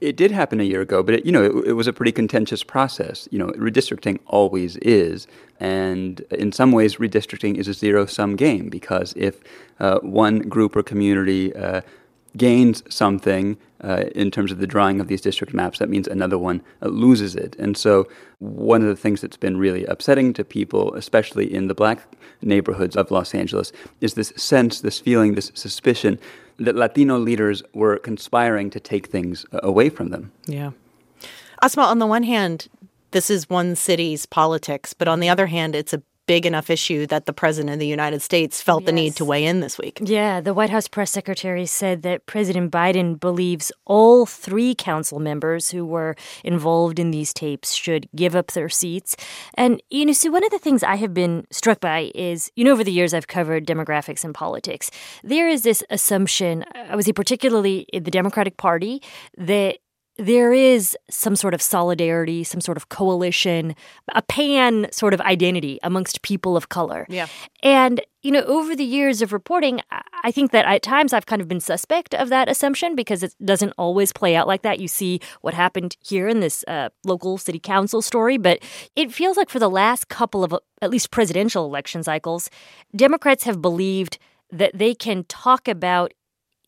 It 0.00 0.16
did 0.16 0.30
happen 0.30 0.60
a 0.60 0.64
year 0.64 0.80
ago, 0.80 1.02
but 1.02 1.16
it, 1.16 1.26
you 1.26 1.32
know, 1.32 1.42
it, 1.42 1.68
it 1.68 1.72
was 1.72 1.86
a 1.86 1.92
pretty 1.92 2.12
contentious 2.12 2.62
process. 2.62 3.28
You 3.30 3.38
know, 3.40 3.48
redistricting 3.48 4.20
always 4.26 4.76
is, 4.76 5.26
and 5.60 6.20
in 6.30 6.52
some 6.52 6.72
ways, 6.72 6.96
redistricting 6.96 7.56
is 7.56 7.68
a 7.68 7.74
zero-sum 7.74 8.36
game 8.36 8.70
because 8.70 9.12
if 9.16 9.40
uh, 9.80 9.98
one 9.98 10.38
group 10.40 10.76
or 10.76 10.82
community 10.82 11.54
uh, 11.54 11.82
gains 12.36 12.82
something 12.88 13.56
uh, 13.82 14.04
in 14.14 14.30
terms 14.30 14.50
of 14.50 14.58
the 14.58 14.66
drawing 14.66 15.00
of 15.00 15.08
these 15.08 15.20
district 15.20 15.54
maps, 15.54 15.78
that 15.78 15.88
means 15.88 16.08
another 16.08 16.38
one 16.38 16.62
uh, 16.82 16.88
loses 16.88 17.36
it. 17.36 17.54
And 17.58 17.76
so, 17.76 18.08
one 18.38 18.82
of 18.82 18.88
the 18.88 18.96
things 18.96 19.20
that's 19.20 19.36
been 19.36 19.56
really 19.56 19.84
upsetting 19.86 20.32
to 20.34 20.44
people, 20.44 20.94
especially 20.94 21.52
in 21.52 21.68
the 21.68 21.74
black 21.74 22.00
neighborhoods 22.42 22.96
of 22.96 23.10
Los 23.10 23.34
Angeles, 23.34 23.72
is 24.00 24.14
this 24.14 24.32
sense, 24.36 24.80
this 24.80 25.00
feeling, 25.00 25.34
this 25.34 25.52
suspicion 25.54 26.18
that 26.58 26.74
Latino 26.74 27.18
leaders 27.18 27.62
were 27.72 27.98
conspiring 27.98 28.68
to 28.70 28.80
take 28.80 29.06
things 29.06 29.46
uh, 29.52 29.60
away 29.62 29.88
from 29.88 30.08
them. 30.08 30.32
Yeah. 30.46 30.72
Asma, 31.62 31.82
on 31.82 31.98
the 31.98 32.06
one 32.06 32.24
hand, 32.24 32.68
this 33.12 33.30
is 33.30 33.48
one 33.48 33.74
city's 33.74 34.26
politics, 34.26 34.92
but 34.92 35.08
on 35.08 35.20
the 35.20 35.28
other 35.28 35.46
hand, 35.46 35.74
it's 35.74 35.92
a 35.92 36.02
big 36.28 36.46
enough 36.46 36.68
issue 36.70 37.06
that 37.06 37.26
the 37.26 37.32
president 37.32 37.72
of 37.72 37.80
the 37.80 37.86
United 37.86 38.22
States 38.22 38.62
felt 38.62 38.82
yes. 38.82 38.86
the 38.86 38.92
need 38.92 39.16
to 39.16 39.24
weigh 39.24 39.44
in 39.44 39.60
this 39.60 39.78
week. 39.78 39.98
Yeah, 40.04 40.40
the 40.40 40.52
White 40.52 40.68
House 40.68 40.86
press 40.86 41.10
secretary 41.10 41.64
said 41.66 42.02
that 42.02 42.26
President 42.26 42.70
Biden 42.70 43.18
believes 43.18 43.72
all 43.86 44.26
three 44.26 44.74
council 44.74 45.18
members 45.18 45.70
who 45.70 45.86
were 45.86 46.14
involved 46.44 46.98
in 46.98 47.10
these 47.10 47.32
tapes 47.32 47.72
should 47.72 48.08
give 48.14 48.36
up 48.36 48.52
their 48.52 48.68
seats. 48.68 49.16
And, 49.54 49.82
you 49.88 50.04
know, 50.04 50.12
see, 50.12 50.28
one 50.28 50.44
of 50.44 50.50
the 50.50 50.58
things 50.58 50.82
I 50.82 50.96
have 50.96 51.14
been 51.14 51.46
struck 51.50 51.80
by 51.80 52.12
is, 52.14 52.52
you 52.54 52.64
know, 52.64 52.72
over 52.72 52.84
the 52.84 52.92
years 52.92 53.14
I've 53.14 53.26
covered 53.26 53.66
demographics 53.66 54.22
and 54.22 54.34
politics. 54.34 54.90
There 55.24 55.48
is 55.48 55.62
this 55.62 55.82
assumption, 55.88 56.64
I 56.74 56.94
would 56.94 57.06
say, 57.06 57.12
particularly 57.12 57.86
in 57.90 58.04
the 58.04 58.10
Democratic 58.10 58.58
Party, 58.58 59.02
that 59.38 59.78
there 60.18 60.52
is 60.52 60.96
some 61.08 61.36
sort 61.36 61.54
of 61.54 61.62
solidarity, 61.62 62.42
some 62.42 62.60
sort 62.60 62.76
of 62.76 62.88
coalition, 62.88 63.76
a 64.14 64.22
pan 64.22 64.88
sort 64.90 65.14
of 65.14 65.20
identity 65.20 65.78
amongst 65.84 66.22
people 66.22 66.56
of 66.56 66.68
color. 66.68 67.06
Yeah. 67.08 67.28
And, 67.62 68.00
you 68.22 68.32
know, 68.32 68.42
over 68.42 68.74
the 68.74 68.84
years 68.84 69.22
of 69.22 69.32
reporting, 69.32 69.80
I 70.24 70.32
think 70.32 70.50
that 70.50 70.66
at 70.66 70.82
times 70.82 71.12
I've 71.12 71.26
kind 71.26 71.40
of 71.40 71.46
been 71.46 71.60
suspect 71.60 72.14
of 72.16 72.30
that 72.30 72.48
assumption 72.48 72.96
because 72.96 73.22
it 73.22 73.32
doesn't 73.44 73.72
always 73.78 74.12
play 74.12 74.34
out 74.34 74.48
like 74.48 74.62
that. 74.62 74.80
You 74.80 74.88
see 74.88 75.20
what 75.40 75.54
happened 75.54 75.96
here 76.00 76.26
in 76.26 76.40
this 76.40 76.64
uh, 76.66 76.88
local 77.04 77.38
city 77.38 77.60
council 77.60 78.02
story, 78.02 78.38
but 78.38 78.58
it 78.96 79.12
feels 79.12 79.36
like 79.36 79.48
for 79.48 79.60
the 79.60 79.70
last 79.70 80.08
couple 80.08 80.42
of 80.42 80.52
at 80.82 80.90
least 80.90 81.12
presidential 81.12 81.64
election 81.64 82.02
cycles, 82.02 82.50
Democrats 82.94 83.44
have 83.44 83.62
believed 83.62 84.18
that 84.50 84.72
they 84.74 84.94
can 84.94 85.24
talk 85.24 85.68
about 85.68 86.12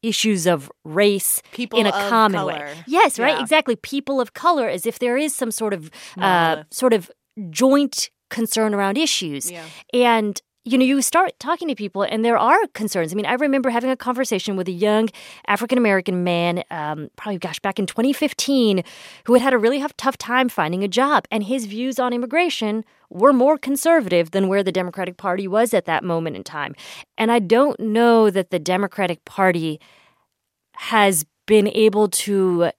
issues 0.03 0.47
of 0.47 0.71
race 0.85 1.43
people 1.53 1.79
in 1.79 1.87
a 1.87 1.93
common 1.93 2.39
color. 2.39 2.53
way. 2.53 2.85
Yes, 2.87 3.19
right, 3.19 3.37
yeah. 3.37 3.43
exactly. 3.43 3.77
People 3.77 4.21
of 4.21 4.33
color, 4.33 4.69
as 4.69 4.87
if 4.87 4.99
there 4.99 5.17
is 5.17 5.35
some 5.35 5.51
sort 5.51 5.75
of 5.75 5.91
uh, 6.19 6.65
sort 6.71 6.93
of 6.93 7.11
joint 7.51 8.11
concern 8.31 8.75
around 8.75 8.97
issues. 8.97 9.51
Yeah. 9.51 9.65
And 9.93 10.41
you 10.65 10.77
know, 10.77 10.85
you 10.85 11.01
start 11.01 11.33
talking 11.39 11.69
to 11.69 11.75
people, 11.75 12.03
and 12.03 12.23
there 12.23 12.37
are 12.37 12.59
concerns. 12.75 13.13
I 13.13 13.17
mean, 13.17 13.25
I 13.25 13.33
remember 13.35 13.71
having 13.71 13.91
a 13.91 13.97
conversation 13.97 14.57
with 14.57 14.69
a 14.69 14.73
young 14.73 15.09
African 15.47 15.79
American 15.79 16.23
man, 16.23 16.63
um, 16.71 17.09
probably, 17.17 17.39
gosh, 17.39 17.59
back 17.61 17.79
in 17.79 17.87
2015, 17.87 18.83
who 19.25 19.33
had 19.33 19.43
had 19.43 19.55
a 19.55 19.59
really 19.59 19.83
tough 19.97 20.19
time 20.19 20.51
finding 20.51 20.85
a 20.85 20.89
job. 20.89 21.25
And 21.31 21.45
his 21.45 21.65
views 21.65 21.99
on 21.99 22.13
immigration 22.13 22.85
were 23.09 23.33
more 23.33 23.57
conservative 23.57 24.33
than 24.33 24.49
where 24.49 24.63
the 24.63 24.73
Democratic 24.73 25.17
Party 25.17 25.49
was 25.49 25.73
at 25.73 25.87
that 25.87 26.05
moment 26.05 26.37
in 26.37 26.45
time. 26.45 26.75
And 27.17 27.33
I 27.33 27.39
don't 27.39 27.81
know 27.81 28.29
that 28.29 28.51
the 28.51 28.59
Democratic 28.59 29.25
Party 29.25 29.81
has 30.75 31.25
been 31.47 31.69
able 31.69 32.09
to 32.09 32.71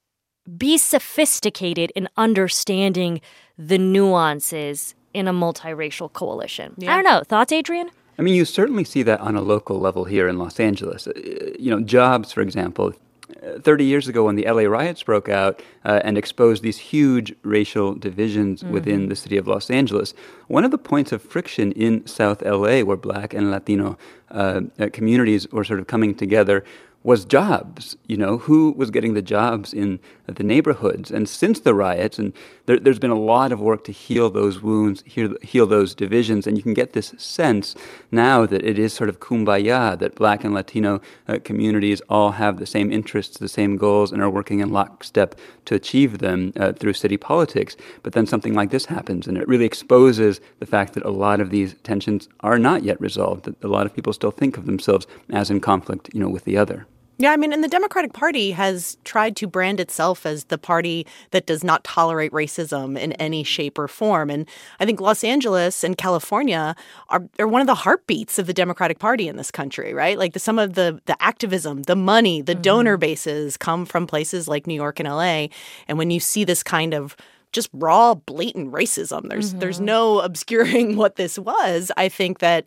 be 0.57 0.77
sophisticated 0.77 1.91
in 1.95 2.07
understanding 2.15 3.21
the 3.57 3.77
nuances 3.77 4.95
in 5.13 5.27
a 5.27 5.33
multiracial 5.33 6.11
coalition. 6.11 6.73
Yeah. 6.77 6.93
I 6.93 6.95
don't 6.95 7.05
know. 7.05 7.23
Thoughts, 7.23 7.51
Adrian? 7.51 7.89
I 8.17 8.21
mean, 8.21 8.35
you 8.35 8.45
certainly 8.45 8.83
see 8.83 9.03
that 9.03 9.19
on 9.19 9.35
a 9.35 9.41
local 9.41 9.79
level 9.79 10.05
here 10.05 10.27
in 10.27 10.37
Los 10.37 10.59
Angeles. 10.59 11.07
Uh, 11.07 11.13
you 11.57 11.71
know, 11.71 11.81
jobs, 11.81 12.31
for 12.31 12.41
example. 12.41 12.93
Uh, 13.41 13.59
30 13.59 13.85
years 13.85 14.07
ago, 14.07 14.25
when 14.25 14.35
the 14.35 14.45
LA 14.45 14.63
riots 14.63 15.03
broke 15.03 15.29
out 15.29 15.61
uh, 15.85 16.01
and 16.03 16.17
exposed 16.17 16.63
these 16.63 16.77
huge 16.77 17.33
racial 17.43 17.95
divisions 17.95 18.61
mm-hmm. 18.61 18.73
within 18.73 19.07
the 19.07 19.15
city 19.15 19.37
of 19.37 19.47
Los 19.47 19.71
Angeles, 19.71 20.13
one 20.47 20.65
of 20.65 20.71
the 20.71 20.77
points 20.77 21.11
of 21.11 21.21
friction 21.21 21.71
in 21.71 22.05
South 22.05 22.41
LA, 22.41 22.81
where 22.81 22.97
black 22.97 23.33
and 23.33 23.49
Latino 23.49 23.97
uh, 24.29 24.61
uh, 24.79 24.89
communities 24.91 25.49
were 25.51 25.63
sort 25.63 25.79
of 25.79 25.87
coming 25.87 26.13
together, 26.13 26.63
was 27.03 27.25
jobs. 27.25 27.97
You 28.07 28.17
know, 28.17 28.37
who 28.37 28.73
was 28.77 28.91
getting 28.91 29.13
the 29.13 29.21
jobs 29.21 29.73
in 29.73 29.99
the 30.27 30.43
neighborhoods? 30.43 31.11
And 31.11 31.27
since 31.27 31.59
the 31.59 31.73
riots, 31.73 32.19
and 32.19 32.33
there, 32.65 32.77
has 32.85 32.99
been 32.99 33.11
a 33.11 33.15
lot 33.15 33.51
of 33.51 33.59
work 33.59 33.83
to 33.85 33.91
heal 33.91 34.29
those 34.29 34.61
wounds, 34.61 35.03
heal, 35.05 35.35
heal 35.41 35.65
those 35.65 35.95
divisions, 35.95 36.45
and 36.45 36.57
you 36.57 36.63
can 36.63 36.73
get 36.73 36.93
this 36.93 37.13
sense 37.17 37.75
now 38.11 38.45
that 38.45 38.63
it 38.63 38.77
is 38.77 38.93
sort 38.93 39.09
of 39.09 39.19
kumbaya, 39.19 39.97
that 39.97 40.15
Black 40.15 40.43
and 40.43 40.53
Latino 40.53 41.01
uh, 41.27 41.39
communities 41.43 42.01
all 42.09 42.31
have 42.31 42.57
the 42.57 42.65
same 42.65 42.91
interests, 42.91 43.37
the 43.37 43.47
same 43.47 43.77
goals, 43.77 44.11
and 44.11 44.21
are 44.21 44.29
working 44.29 44.59
in 44.59 44.71
lockstep 44.71 45.35
to 45.65 45.75
achieve 45.75 46.19
them 46.19 46.53
uh, 46.55 46.71
through 46.73 46.93
city 46.93 47.17
politics. 47.17 47.75
But 48.03 48.13
then 48.13 48.27
something 48.27 48.53
like 48.53 48.69
this 48.69 48.85
happens, 48.85 49.27
and 49.27 49.37
it 49.37 49.47
really 49.47 49.65
exposes 49.65 50.39
the 50.59 50.65
fact 50.65 50.93
that 50.93 51.05
a 51.05 51.09
lot 51.09 51.41
of 51.41 51.49
these 51.49 51.75
tensions 51.83 52.29
are 52.41 52.59
not 52.59 52.83
yet 52.83 53.01
resolved. 53.01 53.45
That 53.45 53.63
a 53.63 53.67
lot 53.67 53.85
of 53.85 53.95
people 53.95 54.13
still 54.13 54.31
think 54.31 54.57
of 54.57 54.65
themselves 54.65 55.07
as 55.31 55.49
in 55.49 55.59
conflict, 55.59 56.09
you 56.13 56.19
know, 56.19 56.29
with 56.29 56.45
the 56.45 56.57
other. 56.57 56.85
Yeah, 57.21 57.33
I 57.33 57.37
mean, 57.37 57.53
and 57.53 57.63
the 57.63 57.67
Democratic 57.67 58.13
Party 58.13 58.49
has 58.49 58.97
tried 59.03 59.35
to 59.35 59.47
brand 59.47 59.79
itself 59.79 60.25
as 60.25 60.45
the 60.45 60.57
party 60.57 61.05
that 61.29 61.45
does 61.45 61.63
not 61.63 61.83
tolerate 61.83 62.31
racism 62.31 62.97
in 62.97 63.11
any 63.13 63.43
shape 63.43 63.77
or 63.77 63.87
form. 63.87 64.31
And 64.31 64.49
I 64.79 64.87
think 64.87 64.99
Los 64.99 65.23
Angeles 65.23 65.83
and 65.83 65.95
California 65.95 66.75
are, 67.09 67.23
are 67.37 67.47
one 67.47 67.61
of 67.61 67.67
the 67.67 67.75
heartbeats 67.75 68.39
of 68.39 68.47
the 68.47 68.55
Democratic 68.55 68.97
Party 68.97 69.27
in 69.27 69.35
this 69.35 69.51
country, 69.51 69.93
right? 69.93 70.17
Like 70.17 70.33
the, 70.33 70.39
some 70.39 70.57
of 70.57 70.73
the 70.73 70.99
the 71.05 71.15
activism, 71.21 71.83
the 71.83 71.95
money, 71.95 72.41
the 72.41 72.53
mm-hmm. 72.53 72.63
donor 72.63 72.97
bases 72.97 73.55
come 73.55 73.85
from 73.85 74.07
places 74.07 74.47
like 74.47 74.65
New 74.65 74.73
York 74.73 74.99
and 74.99 75.07
LA. 75.07 75.49
And 75.87 75.99
when 75.99 76.09
you 76.09 76.19
see 76.19 76.43
this 76.43 76.63
kind 76.63 76.95
of 76.95 77.15
just 77.51 77.69
raw 77.73 78.15
blatant 78.15 78.71
racism 78.71 79.27
there's 79.27 79.49
mm-hmm. 79.49 79.59
there's 79.59 79.81
no 79.81 80.19
obscuring 80.29 80.95
what 80.95 81.17
this 81.17 81.37
was 81.37 81.91
i 81.97 82.07
think 82.07 82.39
that 82.39 82.65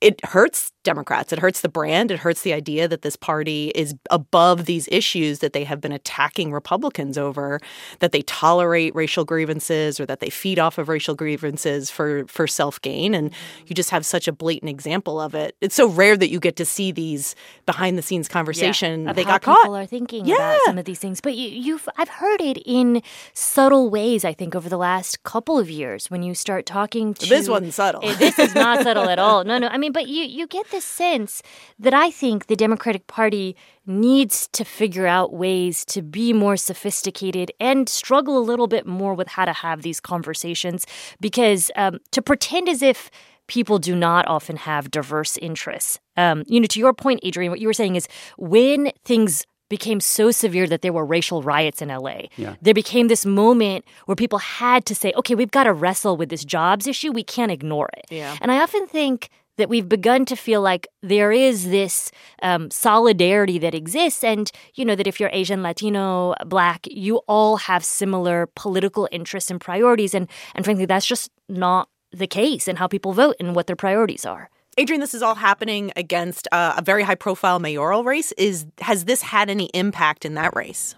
it 0.00 0.24
hurts 0.24 0.72
Democrats. 0.88 1.34
It 1.34 1.38
hurts 1.38 1.60
the 1.60 1.68
brand. 1.68 2.10
It 2.10 2.20
hurts 2.20 2.40
the 2.40 2.54
idea 2.54 2.88
that 2.88 3.02
this 3.02 3.14
party 3.14 3.68
is 3.74 3.94
above 4.10 4.64
these 4.64 4.88
issues 4.90 5.40
that 5.40 5.52
they 5.52 5.64
have 5.64 5.82
been 5.82 5.92
attacking 5.92 6.50
Republicans 6.50 7.18
over, 7.18 7.60
that 7.98 8.12
they 8.12 8.22
tolerate 8.22 8.94
racial 8.94 9.26
grievances 9.26 10.00
or 10.00 10.06
that 10.06 10.20
they 10.20 10.30
feed 10.30 10.58
off 10.58 10.78
of 10.78 10.88
racial 10.88 11.14
grievances 11.14 11.90
for, 11.90 12.24
for 12.26 12.46
self 12.46 12.80
gain. 12.80 13.14
And 13.14 13.34
you 13.66 13.74
just 13.74 13.90
have 13.90 14.06
such 14.06 14.26
a 14.28 14.32
blatant 14.32 14.70
example 14.70 15.20
of 15.20 15.34
it. 15.34 15.56
It's 15.60 15.74
so 15.74 15.88
rare 15.88 16.16
that 16.16 16.30
you 16.30 16.40
get 16.40 16.56
to 16.56 16.64
see 16.64 16.90
these 16.90 17.34
behind 17.66 17.98
the 17.98 18.02
scenes 18.02 18.28
conversation. 18.28 19.04
Yeah, 19.04 19.12
they 19.12 19.24
got 19.24 19.42
caught. 19.42 19.60
People 19.64 19.76
are 19.76 19.84
thinking 19.84 20.24
yeah. 20.24 20.36
about 20.36 20.60
some 20.64 20.78
of 20.78 20.86
these 20.86 20.98
things, 20.98 21.20
but 21.20 21.34
you, 21.36 21.48
you've 21.48 21.86
I've 21.98 22.08
heard 22.08 22.40
it 22.40 22.56
in 22.64 23.02
subtle 23.34 23.90
ways. 23.90 24.24
I 24.24 24.32
think 24.32 24.54
over 24.54 24.70
the 24.70 24.78
last 24.78 25.22
couple 25.22 25.58
of 25.58 25.68
years 25.68 26.10
when 26.10 26.22
you 26.22 26.34
start 26.34 26.64
talking 26.64 27.12
to 27.12 27.26
this 27.28 27.46
wasn't 27.46 27.74
subtle. 27.74 28.00
this 28.00 28.38
is 28.38 28.54
not 28.54 28.82
subtle 28.86 29.10
at 29.10 29.18
all. 29.18 29.44
No, 29.44 29.58
no. 29.58 29.68
I 29.68 29.76
mean, 29.76 29.92
but 29.92 30.08
you 30.08 30.24
you 30.24 30.46
get 30.46 30.70
this 30.70 30.77
sense 30.80 31.42
that 31.78 31.94
I 31.94 32.10
think 32.10 32.46
the 32.46 32.56
Democratic 32.56 33.06
Party 33.06 33.56
needs 33.86 34.48
to 34.52 34.64
figure 34.64 35.06
out 35.06 35.32
ways 35.32 35.84
to 35.86 36.02
be 36.02 36.32
more 36.32 36.56
sophisticated 36.56 37.50
and 37.58 37.88
struggle 37.88 38.38
a 38.38 38.40
little 38.40 38.66
bit 38.66 38.86
more 38.86 39.14
with 39.14 39.28
how 39.28 39.44
to 39.44 39.52
have 39.52 39.82
these 39.82 40.00
conversations 40.00 40.86
because 41.20 41.70
um, 41.76 41.98
to 42.12 42.22
pretend 42.22 42.68
as 42.68 42.82
if 42.82 43.10
people 43.46 43.78
do 43.78 43.96
not 43.96 44.28
often 44.28 44.56
have 44.56 44.90
diverse 44.90 45.36
interests. 45.38 45.98
Um, 46.16 46.44
you 46.46 46.60
know, 46.60 46.66
to 46.66 46.78
your 46.78 46.92
point, 46.92 47.20
Adrian, 47.22 47.50
what 47.50 47.60
you 47.60 47.66
were 47.66 47.72
saying 47.72 47.96
is 47.96 48.06
when 48.36 48.92
things 49.04 49.46
became 49.68 50.00
so 50.00 50.30
severe 50.30 50.66
that 50.66 50.82
there 50.82 50.92
were 50.92 51.04
racial 51.04 51.42
riots 51.42 51.82
in 51.82 51.88
LA. 51.88 52.22
Yeah. 52.36 52.56
There 52.62 52.74
became 52.74 53.08
this 53.08 53.26
moment 53.26 53.84
where 54.06 54.16
people 54.16 54.38
had 54.38 54.86
to 54.86 54.94
say, 54.94 55.12
okay, 55.16 55.34
we've 55.34 55.50
got 55.50 55.64
to 55.64 55.72
wrestle 55.72 56.16
with 56.16 56.30
this 56.30 56.44
jobs 56.44 56.86
issue. 56.86 57.12
We 57.12 57.22
can't 57.22 57.52
ignore 57.52 57.90
it. 57.96 58.06
Yeah. 58.10 58.36
And 58.40 58.50
I 58.50 58.62
often 58.62 58.86
think 58.86 59.28
that 59.58 59.68
we've 59.68 59.88
begun 59.88 60.24
to 60.24 60.36
feel 60.36 60.62
like 60.62 60.88
there 61.02 61.30
is 61.30 61.68
this 61.68 62.10
um, 62.42 62.70
solidarity 62.70 63.58
that 63.58 63.74
exists, 63.74 64.24
and 64.24 64.50
you 64.74 64.84
know 64.84 64.96
that 64.96 65.06
if 65.06 65.20
you're 65.20 65.30
Asian, 65.32 65.62
Latino, 65.62 66.34
Black, 66.46 66.86
you 66.90 67.18
all 67.28 67.58
have 67.58 67.84
similar 67.84 68.48
political 68.56 69.08
interests 69.12 69.50
and 69.50 69.60
priorities, 69.60 70.14
and 70.14 70.28
and 70.54 70.64
frankly, 70.64 70.86
that's 70.86 71.06
just 71.06 71.30
not 71.48 71.88
the 72.10 72.26
case 72.26 72.66
in 72.68 72.76
how 72.76 72.86
people 72.86 73.12
vote 73.12 73.36
and 73.38 73.54
what 73.54 73.66
their 73.66 73.76
priorities 73.76 74.24
are. 74.24 74.48
Adrian, 74.78 75.00
this 75.00 75.12
is 75.12 75.22
all 75.22 75.34
happening 75.34 75.92
against 75.96 76.46
uh, 76.52 76.74
a 76.78 76.82
very 76.82 77.02
high-profile 77.02 77.58
mayoral 77.58 78.04
race. 78.04 78.32
Is 78.38 78.64
has 78.80 79.04
this 79.04 79.22
had 79.22 79.50
any 79.50 79.66
impact 79.74 80.24
in 80.24 80.34
that 80.34 80.54
race? 80.54 80.94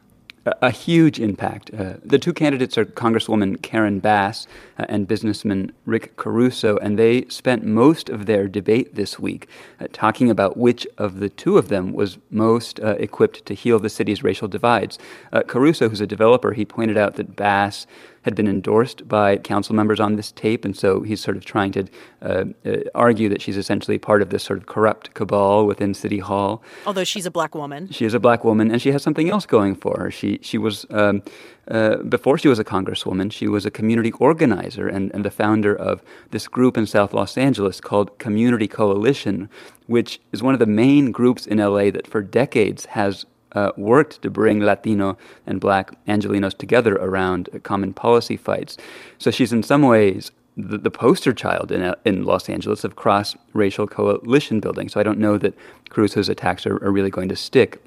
A 0.47 0.71
huge 0.71 1.21
impact. 1.21 1.71
Uh, 1.73 1.95
the 2.03 2.19
two 2.19 2.33
candidates 2.33 2.79
are 2.79 2.85
Congresswoman 2.85 3.61
Karen 3.61 4.01
Bass 4.01 4.47
uh, 4.79 4.87
and 4.89 5.07
businessman 5.07 5.73
Rick 5.85 6.17
Caruso, 6.17 6.79
and 6.79 6.99
they 6.99 7.27
spent 7.27 7.65
most 7.65 8.09
of 8.09 8.27
their 8.27 8.49
debate 8.49 8.95
this 8.95 9.19
week 9.19 9.49
uh, 9.81 9.87
talking 9.93 10.31
about 10.31 10.57
which 10.57 10.87
of 10.97 11.21
the 11.21 11.29
two 11.29 11.59
of 11.59 11.69
them 11.69 11.93
was 11.93 12.19
most 12.31 12.81
uh, 12.81 12.97
equipped 12.99 13.45
to 13.47 13.55
heal 13.55 13.79
the 13.79 13.91
city's 13.91 14.23
racial 14.23 14.49
divides. 14.49 14.99
Uh, 15.33 15.43
Caruso, 15.43 15.89
who's 15.89 16.01
a 16.01 16.07
developer, 16.07 16.53
he 16.53 16.65
pointed 16.65 16.97
out 16.97 17.17
that 17.17 17.37
Bass 17.37 17.87
had 18.23 18.35
been 18.35 18.47
endorsed 18.47 19.09
by 19.09 19.37
council 19.39 19.75
members 19.75 19.99
on 20.01 20.17
this 20.17 20.33
tape, 20.33 20.65
and 20.65 20.77
so 20.77 21.03
he's 21.03 21.21
sort 21.21 21.37
of 21.37 21.45
trying 21.45 21.73
to 21.73 21.87
uh, 22.23 22.45
uh, 22.67 22.77
argue 22.95 23.29
that 23.29 23.41
she's 23.41 23.57
essentially 23.57 23.99
part 23.99 24.21
of 24.23 24.31
this 24.31 24.43
sort 24.43 24.59
of 24.59 24.67
corrupt 24.67 25.15
cabal 25.15 25.67
within 25.67 25.95
City 25.95 26.19
Hall. 26.19 26.63
Although 26.87 27.05
she's 27.05 27.27
a 27.27 27.31
black 27.31 27.55
woman, 27.55 27.91
she 27.91 28.05
is 28.05 28.15
a 28.15 28.21
black 28.21 28.45
woman, 28.45 28.71
and 28.71 28.81
she 28.83 28.93
has 28.93 29.03
something 29.03 29.31
else 29.31 29.47
going 29.47 29.75
for 29.75 29.99
her. 29.99 30.11
She 30.11 30.39
she 30.43 30.59
was. 30.59 30.87
Um, 30.91 31.23
uh, 31.71 31.99
before 31.99 32.37
she 32.37 32.49
was 32.49 32.59
a 32.59 32.65
congresswoman, 32.65 33.31
she 33.31 33.47
was 33.47 33.65
a 33.65 33.71
community 33.71 34.11
organizer 34.13 34.89
and, 34.89 35.15
and 35.15 35.25
the 35.25 35.31
founder 35.31 35.73
of 35.73 36.03
this 36.33 36.49
group 36.49 36.77
in 36.77 36.85
South 36.85 37.15
Los 37.15 37.39
Angeles 37.39 37.81
called 37.81 38.19
Community 38.19 38.67
Coalition, 38.67 39.49
which 39.87 40.21
is 40.33 40.43
one 40.43 40.53
of 40.53 40.59
the 40.59 40.67
main 40.67 41.13
groups 41.13 41.47
in 41.47 41.59
LA 41.59 41.91
that 41.91 42.09
for 42.09 42.23
decades 42.23 42.87
has 42.87 43.25
uh, 43.53 43.73
worked 43.77 44.23
to 44.23 44.31
bring 44.31 44.61
Latino 44.61 45.17
and 45.47 45.61
Black 45.61 45.93
Angelenos 46.07 46.57
together 46.57 46.97
around 46.97 47.49
common 47.63 47.93
policy 47.93 48.37
fights. 48.37 48.77
So 49.19 49.31
she's 49.31 49.53
in 49.53 49.63
some 49.63 49.83
ways 49.83 50.31
the, 50.57 50.79
the 50.79 50.91
poster 50.91 51.33
child 51.33 51.73
in, 51.73 51.95
in 52.05 52.25
Los 52.25 52.49
Angeles 52.49 52.85
of 52.85 52.97
cross 52.97 53.37
racial 53.53 53.87
coalition 53.87 54.61
building. 54.61 54.89
So 54.89 55.01
I 55.01 55.03
don't 55.03 55.19
know 55.19 55.39
that 55.39 55.55
Caruso's 55.89 56.29
attacks 56.29 56.67
are, 56.67 56.77
are 56.85 56.91
really 56.91 57.11
going 57.11 57.29
to 57.29 57.37
stick. 57.37 57.83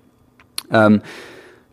Um, 0.72 1.02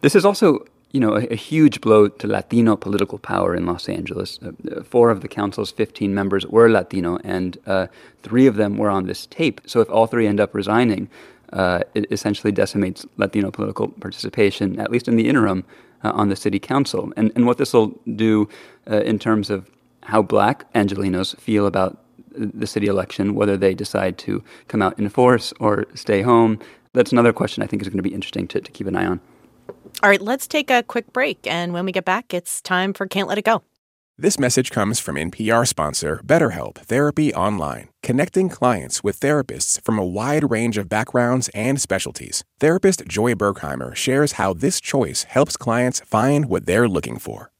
this 0.00 0.14
is 0.14 0.24
also 0.24 0.64
you 0.92 0.98
know, 0.98 1.14
a, 1.14 1.24
a, 1.32 1.36
huge 1.36 1.80
blow 1.80 2.08
to 2.08 2.26
Latino 2.26 2.74
political 2.74 3.18
power 3.18 3.54
in 3.54 3.64
Los 3.64 3.88
Angeles. 3.88 4.40
Uh, 4.42 4.82
four 4.82 5.10
of 5.10 5.20
the 5.20 5.28
council's 5.28 5.70
15 5.70 6.12
members 6.12 6.44
were 6.46 6.68
Latino, 6.68 7.18
and 7.22 7.58
uh, 7.66 7.86
three 8.22 8.46
of 8.46 8.56
them 8.56 8.76
were 8.76 8.90
on 8.90 9.06
this 9.06 9.26
tape. 9.26 9.60
So 9.66 9.80
if 9.80 9.88
all 9.88 10.08
three 10.08 10.26
end 10.26 10.40
up 10.40 10.52
resigning, 10.52 11.08
uh, 11.52 11.80
it 11.94 12.06
essentially 12.10 12.52
decimates 12.52 13.06
Latino 13.16 13.50
political 13.50 13.88
participation, 13.88 14.78
at 14.78 14.90
least 14.90 15.08
in 15.08 15.16
the 15.16 15.28
interim, 15.28 15.64
uh, 16.04 16.10
on 16.10 16.28
the 16.28 16.36
city 16.36 16.58
council. 16.58 17.12
And, 17.16 17.32
and 17.34 17.46
what 17.46 17.58
this 17.58 17.72
will 17.72 17.98
do 18.14 18.48
uh, 18.90 19.00
in 19.00 19.18
terms 19.18 19.50
of 19.50 19.70
how 20.04 20.22
black 20.22 20.72
Angelenos 20.74 21.38
feel 21.38 21.66
about 21.66 21.98
the 22.32 22.66
city 22.66 22.86
election, 22.86 23.34
whether 23.34 23.56
they 23.56 23.74
decide 23.74 24.16
to 24.18 24.42
come 24.68 24.82
out 24.82 24.98
in 24.98 25.08
force 25.08 25.52
or 25.60 25.84
stay 25.94 26.22
home, 26.22 26.58
that's 26.92 27.12
another 27.12 27.32
question 27.32 27.62
I 27.62 27.66
think 27.66 27.82
is 27.82 27.88
going 27.88 27.98
to 27.98 28.02
be 28.02 28.14
interesting 28.14 28.46
to, 28.48 28.60
to 28.60 28.72
keep 28.72 28.86
an 28.86 28.96
eye 28.96 29.06
on. 29.06 29.20
All 30.02 30.08
right, 30.08 30.20
let's 30.20 30.46
take 30.46 30.70
a 30.70 30.82
quick 30.82 31.12
break. 31.12 31.46
And 31.46 31.72
when 31.72 31.84
we 31.84 31.92
get 31.92 32.04
back, 32.04 32.32
it's 32.32 32.60
time 32.60 32.92
for 32.92 33.06
Can't 33.06 33.28
Let 33.28 33.38
It 33.38 33.44
Go. 33.44 33.62
This 34.20 34.38
message 34.38 34.70
comes 34.70 35.00
from 35.00 35.16
NPR 35.16 35.66
sponsor 35.66 36.20
BetterHelp 36.26 36.74
Therapy 36.74 37.32
Online, 37.32 37.88
connecting 38.02 38.50
clients 38.50 39.02
with 39.02 39.18
therapists 39.18 39.82
from 39.82 39.98
a 39.98 40.04
wide 40.04 40.50
range 40.50 40.76
of 40.76 40.90
backgrounds 40.90 41.48
and 41.54 41.80
specialties. 41.80 42.44
Therapist 42.58 43.06
Joy 43.06 43.32
Bergheimer 43.32 43.96
shares 43.96 44.32
how 44.32 44.52
this 44.52 44.78
choice 44.78 45.22
helps 45.22 45.56
clients 45.56 46.00
find 46.00 46.50
what 46.50 46.66
they're 46.66 46.86
looking 46.86 47.18
for. 47.18 47.50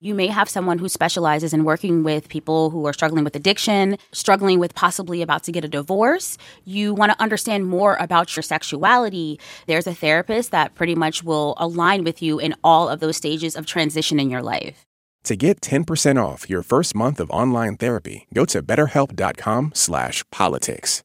You 0.00 0.14
may 0.14 0.28
have 0.28 0.48
someone 0.48 0.78
who 0.78 0.88
specializes 0.88 1.52
in 1.52 1.64
working 1.64 2.02
with 2.02 2.30
people 2.30 2.70
who 2.70 2.86
are 2.86 2.94
struggling 2.94 3.22
with 3.22 3.36
addiction, 3.36 3.98
struggling 4.12 4.58
with 4.58 4.74
possibly 4.74 5.20
about 5.20 5.42
to 5.42 5.52
get 5.52 5.66
a 5.66 5.68
divorce. 5.68 6.38
You 6.64 6.94
want 6.94 7.12
to 7.12 7.20
understand 7.20 7.66
more 7.66 7.96
about 7.96 8.34
your 8.34 8.42
sexuality. 8.42 9.38
There's 9.66 9.86
a 9.86 9.92
therapist 9.92 10.50
that 10.50 10.74
pretty 10.74 10.94
much 10.94 11.22
will 11.22 11.56
align 11.58 12.04
with 12.04 12.22
you 12.22 12.38
in 12.38 12.54
all 12.64 12.88
of 12.88 13.00
those 13.00 13.18
stages 13.18 13.54
of 13.54 13.66
transition 13.66 14.18
in 14.18 14.30
your 14.30 14.42
life. 14.42 14.85
To 15.26 15.34
get 15.34 15.60
10% 15.60 16.24
off 16.24 16.48
your 16.48 16.62
first 16.62 16.94
month 16.94 17.18
of 17.18 17.28
online 17.32 17.76
therapy, 17.76 18.28
go 18.32 18.44
to 18.44 18.62
betterhelp.com 18.62 19.72
slash 19.74 20.24
politics. 20.30 21.02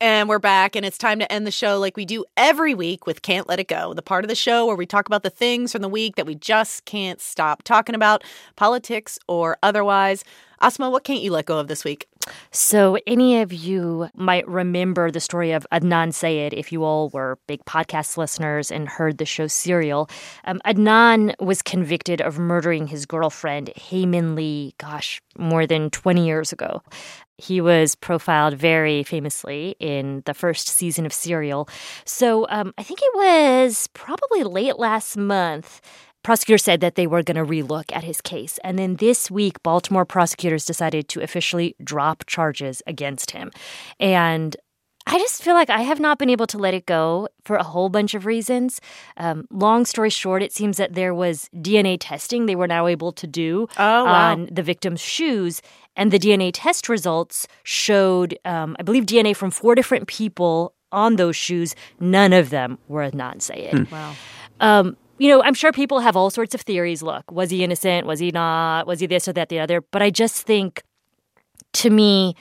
And 0.00 0.28
we're 0.28 0.40
back, 0.40 0.74
and 0.74 0.84
it's 0.84 0.98
time 0.98 1.20
to 1.20 1.32
end 1.32 1.46
the 1.46 1.52
show 1.52 1.78
like 1.78 1.96
we 1.96 2.04
do 2.04 2.24
every 2.36 2.74
week 2.74 3.06
with 3.06 3.22
Can't 3.22 3.48
Let 3.48 3.60
It 3.60 3.68
Go, 3.68 3.94
the 3.94 4.02
part 4.02 4.24
of 4.24 4.28
the 4.28 4.34
show 4.34 4.66
where 4.66 4.74
we 4.74 4.86
talk 4.86 5.06
about 5.06 5.22
the 5.22 5.30
things 5.30 5.70
from 5.70 5.82
the 5.82 5.88
week 5.88 6.16
that 6.16 6.26
we 6.26 6.34
just 6.34 6.84
can't 6.84 7.20
stop 7.20 7.62
talking 7.62 7.94
about, 7.94 8.24
politics 8.56 9.20
or 9.28 9.56
otherwise. 9.62 10.24
Asma, 10.64 10.88
what 10.88 11.04
can't 11.04 11.20
you 11.20 11.30
let 11.30 11.44
go 11.44 11.58
of 11.58 11.68
this 11.68 11.84
week? 11.84 12.08
So, 12.50 12.96
any 13.06 13.42
of 13.42 13.52
you 13.52 14.08
might 14.14 14.48
remember 14.48 15.10
the 15.10 15.20
story 15.20 15.52
of 15.52 15.66
Adnan 15.70 16.14
Syed 16.14 16.54
if 16.54 16.72
you 16.72 16.84
all 16.84 17.10
were 17.10 17.38
big 17.46 17.62
podcast 17.66 18.16
listeners 18.16 18.72
and 18.72 18.88
heard 18.88 19.18
the 19.18 19.26
show 19.26 19.46
Serial. 19.46 20.08
Um, 20.46 20.62
Adnan 20.64 21.34
was 21.38 21.60
convicted 21.60 22.22
of 22.22 22.38
murdering 22.38 22.86
his 22.86 23.04
girlfriend, 23.04 23.72
Hae 23.76 24.06
Min 24.06 24.34
Lee, 24.36 24.74
gosh, 24.78 25.20
more 25.36 25.66
than 25.66 25.90
20 25.90 26.24
years 26.24 26.50
ago. 26.50 26.80
He 27.36 27.60
was 27.60 27.94
profiled 27.94 28.54
very 28.54 29.02
famously 29.02 29.76
in 29.80 30.22
the 30.24 30.32
first 30.32 30.66
season 30.66 31.04
of 31.04 31.12
Serial. 31.12 31.68
So, 32.06 32.46
um, 32.48 32.72
I 32.78 32.84
think 32.84 33.00
it 33.02 33.12
was 33.14 33.90
probably 33.92 34.44
late 34.44 34.78
last 34.78 35.18
month 35.18 35.82
prosecutors 36.24 36.64
said 36.64 36.80
that 36.80 36.96
they 36.96 37.06
were 37.06 37.22
going 37.22 37.36
to 37.36 37.44
relook 37.44 37.94
at 37.94 38.02
his 38.02 38.20
case. 38.20 38.58
And 38.64 38.78
then 38.78 38.96
this 38.96 39.30
week, 39.30 39.62
Baltimore 39.62 40.04
prosecutors 40.04 40.64
decided 40.64 41.08
to 41.10 41.20
officially 41.20 41.76
drop 41.84 42.24
charges 42.26 42.82
against 42.86 43.30
him. 43.30 43.52
And 44.00 44.56
I 45.06 45.18
just 45.18 45.42
feel 45.42 45.54
like 45.54 45.68
I 45.68 45.82
have 45.82 46.00
not 46.00 46.18
been 46.18 46.30
able 46.30 46.46
to 46.46 46.58
let 46.58 46.72
it 46.72 46.86
go 46.86 47.28
for 47.44 47.56
a 47.56 47.62
whole 47.62 47.90
bunch 47.90 48.14
of 48.14 48.24
reasons. 48.24 48.80
Um, 49.18 49.46
long 49.50 49.84
story 49.84 50.08
short, 50.08 50.42
it 50.42 50.52
seems 50.52 50.78
that 50.78 50.94
there 50.94 51.14
was 51.14 51.50
DNA 51.54 51.98
testing 52.00 52.46
they 52.46 52.56
were 52.56 52.66
now 52.66 52.86
able 52.86 53.12
to 53.12 53.26
do 53.26 53.68
oh, 53.78 54.04
wow. 54.04 54.32
on 54.32 54.48
the 54.50 54.62
victim's 54.62 55.02
shoes. 55.02 55.60
And 55.94 56.10
the 56.10 56.18
DNA 56.18 56.50
test 56.54 56.88
results 56.88 57.46
showed, 57.64 58.38
um, 58.46 58.76
I 58.80 58.82
believe, 58.82 59.04
DNA 59.04 59.36
from 59.36 59.50
four 59.50 59.74
different 59.74 60.08
people 60.08 60.74
on 60.90 61.16
those 61.16 61.36
shoes. 61.36 61.74
None 62.00 62.32
of 62.32 62.48
them 62.48 62.78
were 62.88 63.08
Adnan 63.08 63.42
Syed. 63.42 63.86
Hmm. 63.86 63.94
Wow. 63.94 64.14
Um, 64.60 64.96
you 65.18 65.28
know, 65.28 65.42
I'm 65.42 65.54
sure 65.54 65.72
people 65.72 66.00
have 66.00 66.16
all 66.16 66.30
sorts 66.30 66.54
of 66.54 66.60
theories. 66.62 67.02
Look, 67.02 67.30
was 67.30 67.50
he 67.50 67.62
innocent? 67.62 68.06
Was 68.06 68.20
he 68.20 68.30
not? 68.30 68.86
Was 68.86 69.00
he 69.00 69.06
this 69.06 69.28
or 69.28 69.32
that, 69.34 69.48
the 69.48 69.60
other? 69.60 69.80
But 69.80 70.02
I 70.02 70.10
just 70.10 70.46
think, 70.46 70.82
to 71.74 71.90
me, 71.90 72.34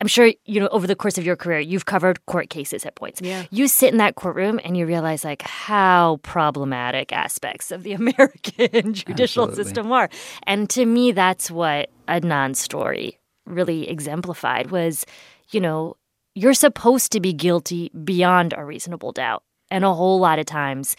I'm 0.00 0.06
sure, 0.06 0.32
you 0.44 0.60
know, 0.60 0.68
over 0.68 0.86
the 0.86 0.94
course 0.94 1.18
of 1.18 1.26
your 1.26 1.34
career, 1.34 1.58
you've 1.58 1.86
covered 1.86 2.24
court 2.26 2.50
cases 2.50 2.86
at 2.86 2.94
points. 2.94 3.20
Yeah. 3.20 3.46
You 3.50 3.66
sit 3.66 3.90
in 3.90 3.98
that 3.98 4.14
courtroom 4.14 4.60
and 4.62 4.76
you 4.76 4.86
realize, 4.86 5.24
like, 5.24 5.42
how 5.42 6.20
problematic 6.22 7.12
aspects 7.12 7.72
of 7.72 7.82
the 7.82 7.92
American 7.94 8.94
judicial 8.94 9.44
Absolutely. 9.44 9.64
system 9.64 9.92
are. 9.92 10.08
And 10.44 10.70
to 10.70 10.86
me, 10.86 11.12
that's 11.12 11.50
what 11.50 11.90
Adnan's 12.06 12.60
story 12.60 13.18
really 13.44 13.88
exemplified 13.88 14.70
was, 14.70 15.04
you 15.50 15.60
know, 15.60 15.96
you're 16.34 16.54
supposed 16.54 17.10
to 17.12 17.20
be 17.20 17.32
guilty 17.32 17.90
beyond 18.04 18.54
a 18.56 18.64
reasonable 18.64 19.10
doubt. 19.10 19.42
And 19.70 19.84
a 19.84 19.92
whole 19.92 20.20
lot 20.20 20.38
of 20.38 20.46
times, 20.46 20.96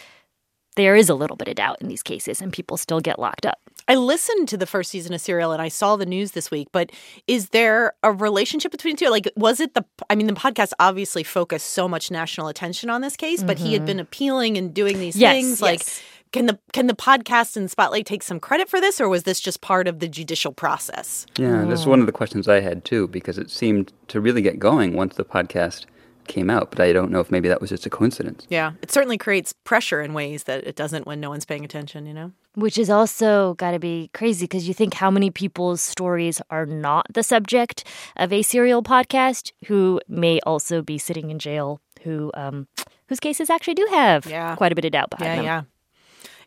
there 0.79 0.95
is 0.95 1.09
a 1.09 1.15
little 1.15 1.35
bit 1.35 1.47
of 1.47 1.55
doubt 1.55 1.77
in 1.81 1.87
these 1.87 2.03
cases 2.03 2.41
and 2.41 2.51
people 2.53 2.77
still 2.77 2.99
get 2.99 3.19
locked 3.19 3.45
up. 3.45 3.59
I 3.87 3.95
listened 3.95 4.47
to 4.49 4.57
the 4.57 4.67
first 4.67 4.91
season 4.91 5.13
of 5.13 5.21
Serial 5.21 5.51
and 5.51 5.61
I 5.61 5.67
saw 5.67 5.95
the 5.95 6.05
news 6.05 6.31
this 6.31 6.51
week, 6.51 6.67
but 6.71 6.91
is 7.27 7.49
there 7.49 7.93
a 8.03 8.11
relationship 8.11 8.71
between 8.71 8.95
the 8.95 9.05
two? 9.05 9.11
Like, 9.11 9.31
was 9.35 9.59
it 9.59 9.73
the, 9.73 9.83
I 10.09 10.15
mean, 10.15 10.27
the 10.27 10.33
podcast 10.33 10.73
obviously 10.79 11.23
focused 11.23 11.71
so 11.71 11.87
much 11.87 12.11
national 12.11 12.47
attention 12.49 12.89
on 12.89 13.01
this 13.01 13.15
case, 13.15 13.43
but 13.43 13.57
he 13.57 13.73
had 13.73 13.81
mm-hmm. 13.81 13.85
been 13.87 13.99
appealing 13.99 14.57
and 14.57 14.73
doing 14.73 14.99
these 14.99 15.15
Yes, 15.15 15.33
things. 15.33 15.61
Like, 15.61 15.79
yes. 15.79 16.01
can 16.31 16.45
the 16.45 16.59
can 16.71 16.85
the 16.85 16.93
podcast 16.93 17.57
and 17.57 17.69
Spotlight 17.69 18.05
take 18.05 18.21
some 18.21 18.39
credit 18.39 18.69
for 18.69 18.79
this, 18.79 19.01
or 19.01 19.09
was 19.09 19.23
this 19.23 19.39
just 19.39 19.61
part 19.61 19.87
of 19.87 19.99
the 19.99 20.07
judicial 20.07 20.53
process? 20.53 21.25
Yeah, 21.37 21.65
this 21.65 21.79
is 21.79 21.85
hmm. 21.85 21.89
one 21.89 21.99
of 21.99 22.05
the 22.05 22.11
questions 22.11 22.47
I 22.47 22.59
had 22.59 22.85
too, 22.85 23.07
because 23.07 23.39
it 23.39 23.49
seemed 23.49 23.91
to 24.09 24.21
really 24.21 24.43
get 24.43 24.59
going 24.59 24.93
once 24.93 25.15
the 25.15 25.25
podcast 25.25 25.85
came 26.29 26.49
out, 26.49 26.71
but 26.71 26.79
I 26.79 26.93
don't 26.93 27.11
know 27.11 27.19
if 27.19 27.29
maybe 27.29 27.49
that 27.49 27.59
was 27.59 27.69
just 27.71 27.85
a 27.85 27.89
coincidence. 27.89 28.47
Yeah, 28.49 28.71
it 28.81 28.89
certainly 28.91 29.17
creates 29.17 29.51
pressure 29.65 30.01
in 30.01 30.13
ways 30.13 30.43
that 30.45 30.65
it 30.65 30.77
doesn't 30.77 31.05
when 31.05 31.19
no 31.19 31.29
one's 31.29 31.43
paying 31.45 31.65
attention. 31.65 32.05
You 32.05 32.13
know. 32.13 32.31
Which 32.55 32.77
is 32.77 32.89
also 32.89 33.55
got 33.55 33.71
to 33.71 33.79
be 33.79 34.09
crazy 34.13 34.45
because 34.45 34.67
you 34.67 34.73
think 34.73 34.93
how 34.93 35.11
many 35.11 35.29
people's 35.29 35.81
stories 35.81 36.41
are 36.49 36.65
not 36.65 37.05
the 37.13 37.23
subject 37.23 37.83
of 38.15 38.31
a 38.31 38.41
serial 38.41 38.81
podcast 38.83 39.51
who 39.65 39.99
may 40.07 40.39
also 40.45 40.81
be 40.81 40.97
sitting 40.97 41.29
in 41.29 41.39
jail, 41.39 41.81
who 42.03 42.31
um, 42.35 42.67
whose 43.09 43.19
cases 43.19 43.49
actually 43.49 43.75
do 43.75 43.87
have 43.91 44.25
Yeah. 44.25 44.55
quite 44.55 44.71
a 44.71 44.75
bit 44.75 44.85
of 44.85 44.91
doubt 44.91 45.09
behind 45.09 45.27
Yeah, 45.29 45.35
them. 45.35 45.45
yeah. 45.45 45.61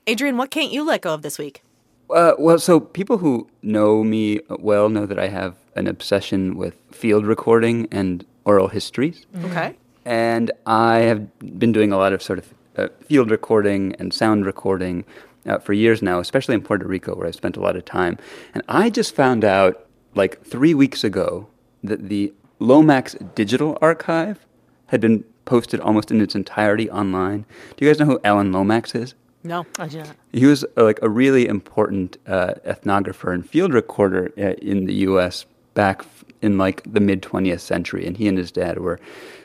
Adrian, 0.06 0.36
what 0.36 0.50
can't 0.50 0.72
you 0.72 0.84
let 0.84 1.00
go 1.02 1.12
of 1.14 1.22
this 1.22 1.38
week? 1.38 1.62
Uh, 2.10 2.32
well, 2.38 2.58
so 2.58 2.78
people 2.80 3.18
who 3.18 3.48
know 3.62 4.02
me 4.04 4.40
well 4.48 4.88
know 4.88 5.06
that 5.06 5.18
I 5.18 5.28
have 5.28 5.54
an 5.76 5.86
obsession 5.86 6.56
with 6.56 6.74
field 6.90 7.24
recording 7.24 7.86
and 7.90 8.24
oral 8.44 8.68
histories. 8.68 9.26
Okay. 9.44 9.76
And 10.04 10.50
I 10.66 10.98
have 10.98 11.38
been 11.58 11.72
doing 11.72 11.92
a 11.92 11.96
lot 11.96 12.12
of 12.12 12.22
sort 12.22 12.38
of 12.38 12.54
uh, 12.76 12.88
field 13.04 13.30
recording 13.30 13.94
and 13.98 14.12
sound 14.12 14.46
recording 14.46 15.04
uh, 15.46 15.58
for 15.58 15.72
years 15.72 16.02
now, 16.02 16.18
especially 16.20 16.54
in 16.54 16.62
Puerto 16.62 16.86
Rico, 16.86 17.14
where 17.14 17.26
I've 17.26 17.34
spent 17.34 17.56
a 17.56 17.60
lot 17.60 17.76
of 17.76 17.84
time. 17.84 18.18
And 18.54 18.62
I 18.68 18.90
just 18.90 19.14
found 19.14 19.44
out, 19.44 19.86
like 20.14 20.42
three 20.44 20.74
weeks 20.74 21.04
ago, 21.04 21.48
that 21.82 22.08
the 22.08 22.32
Lomax 22.58 23.16
Digital 23.34 23.76
Archive 23.80 24.44
had 24.86 25.00
been 25.00 25.24
posted 25.44 25.80
almost 25.80 26.10
in 26.10 26.20
its 26.20 26.34
entirety 26.34 26.90
online. 26.90 27.44
Do 27.76 27.84
you 27.84 27.90
guys 27.90 27.98
know 27.98 28.06
who 28.06 28.20
Alan 28.24 28.52
Lomax 28.52 28.94
is? 28.94 29.14
No. 29.44 29.66
I 29.78 29.88
do 29.88 29.98
not. 29.98 30.16
He 30.32 30.46
was 30.46 30.64
uh, 30.76 30.84
like 30.84 31.00
a 31.02 31.08
really 31.08 31.46
important 31.48 32.16
uh, 32.26 32.54
ethnographer 32.64 33.34
and 33.34 33.48
field 33.48 33.74
recorder 33.74 34.32
uh, 34.38 34.52
in 34.62 34.86
the 34.86 34.94
U.S. 35.10 35.46
back 35.74 36.04
in 36.40 36.58
like 36.58 36.82
the 36.90 37.00
mid 37.00 37.22
20th 37.22 37.60
century, 37.60 38.06
and 38.06 38.16
he 38.16 38.28
and 38.28 38.36
his 38.36 38.52
dad 38.52 38.78
were 38.78 38.98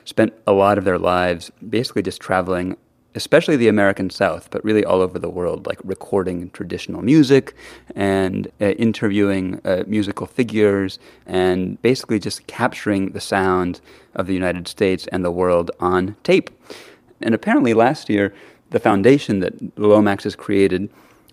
spent 0.05 0.33
a 0.45 0.51
lot 0.51 0.77
of 0.77 0.83
their 0.83 0.97
lives 0.97 1.51
basically 1.69 2.01
just 2.01 2.19
traveling, 2.19 2.75
especially 3.13 3.55
the 3.55 3.67
American 3.67 4.09
South, 4.09 4.49
but 4.51 4.63
really 4.63 4.83
all 4.83 5.01
over 5.01 5.19
the 5.19 5.29
world, 5.29 5.67
like 5.67 5.79
recording 5.83 6.49
traditional 6.51 7.01
music 7.01 7.53
and 7.95 8.47
uh, 8.59 8.65
interviewing 8.71 9.61
uh, 9.63 9.83
musical 9.85 10.25
figures, 10.25 10.97
and 11.25 11.81
basically 11.81 12.19
just 12.19 12.47
capturing 12.47 13.11
the 13.11 13.21
sound 13.21 13.79
of 14.15 14.27
the 14.27 14.33
United 14.33 14.67
States 14.67 15.07
and 15.07 15.23
the 15.23 15.31
world 15.31 15.69
on 15.79 16.15
tape. 16.23 16.49
And 17.21 17.35
apparently 17.35 17.73
last 17.73 18.09
year, 18.09 18.33
the 18.69 18.79
foundation 18.79 19.39
that 19.39 19.77
Lomax 19.77 20.23
has 20.23 20.35
created 20.35 20.89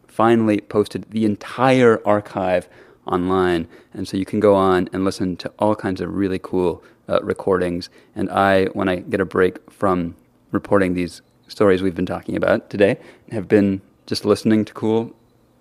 finally 0.07 0.61
posted 0.61 1.11
the 1.11 1.25
entire 1.25 2.01
archive 2.07 2.69
online. 3.07 3.69
And 3.93 4.07
so 4.09 4.17
you 4.17 4.25
can 4.25 4.41
go 4.41 4.55
on 4.55 4.89
and 4.93 5.05
listen 5.05 5.37
to 5.39 5.53
all 5.59 5.75
kinds 5.75 6.01
of 6.01 6.15
really 6.15 6.39
cool 6.39 6.83
uh, 7.09 7.21
recordings. 7.23 7.91
And 8.15 8.31
I, 8.31 8.67
when 8.67 8.89
I 8.89 8.97
get 8.97 9.21
a 9.21 9.25
break 9.25 9.71
from 9.71 10.17
reporting 10.53 10.95
these 10.95 11.23
stories 11.49 11.83
we've 11.83 11.95
been 11.95 12.07
talking 12.07 12.37
about 12.37 12.71
today, 12.71 12.99
have 13.31 13.49
been 13.49 13.83
just 14.07 14.25
listening 14.25 14.65
to 14.65 14.73
cool 14.73 15.15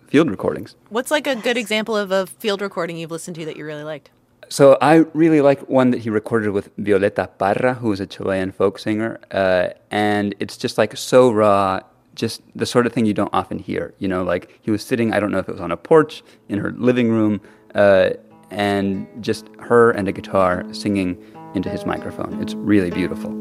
field 0.08 0.30
recordings. 0.30 0.76
What's 0.90 1.12
like 1.12 1.28
a 1.28 1.36
good 1.36 1.58
example 1.58 1.96
of 1.98 2.12
a 2.12 2.28
field 2.28 2.62
recording 2.62 2.98
you've 2.98 3.12
listened 3.12 3.36
to 3.36 3.46
that 3.46 3.58
you 3.58 3.66
really 3.66 3.84
liked? 3.84 4.12
So 4.50 4.78
I 4.82 5.06
really 5.14 5.42
like 5.42 5.68
one 5.68 5.92
that 5.92 6.02
he 6.02 6.10
recorded 6.10 6.52
with 6.52 6.76
Violeta 6.78 7.28
Parra, 7.40 7.74
who 7.76 7.92
is 7.92 8.00
a 8.00 8.06
Chilean 8.06 8.52
folk 8.52 8.78
singer, 8.78 9.20
uh, 9.32 9.70
and 9.90 10.36
it's 10.40 10.58
just 10.58 10.78
like 10.78 10.96
so 10.96 11.32
raw, 11.32 11.80
just 12.16 12.42
the 12.56 12.66
sort 12.66 12.86
of 12.86 12.94
thing 12.94 13.06
you 13.06 13.14
don't 13.14 13.34
often 13.34 13.60
hear. 13.60 13.94
You 14.00 14.08
know, 14.08 14.24
like 14.24 14.60
he 14.62 14.72
was 14.72 14.84
sitting, 14.84 15.14
I 15.14 15.20
don't 15.20 15.32
know 15.32 15.40
if 15.40 15.48
it 15.48 15.52
was 15.52 15.62
on 15.62 15.72
a 15.72 15.78
porch 15.78 16.24
in 16.50 16.60
her 16.60 16.72
living 16.72 17.10
room, 17.10 17.42
uh, 17.76 18.12
and 18.50 19.08
just 19.22 19.48
her 19.60 19.92
and 19.92 20.08
a 20.08 20.12
guitar 20.12 20.66
singing 20.74 21.18
into 21.56 21.70
his 21.70 21.86
microphone. 21.86 22.42
It's 22.42 22.54
really 22.54 22.92
beautiful. 22.92 23.32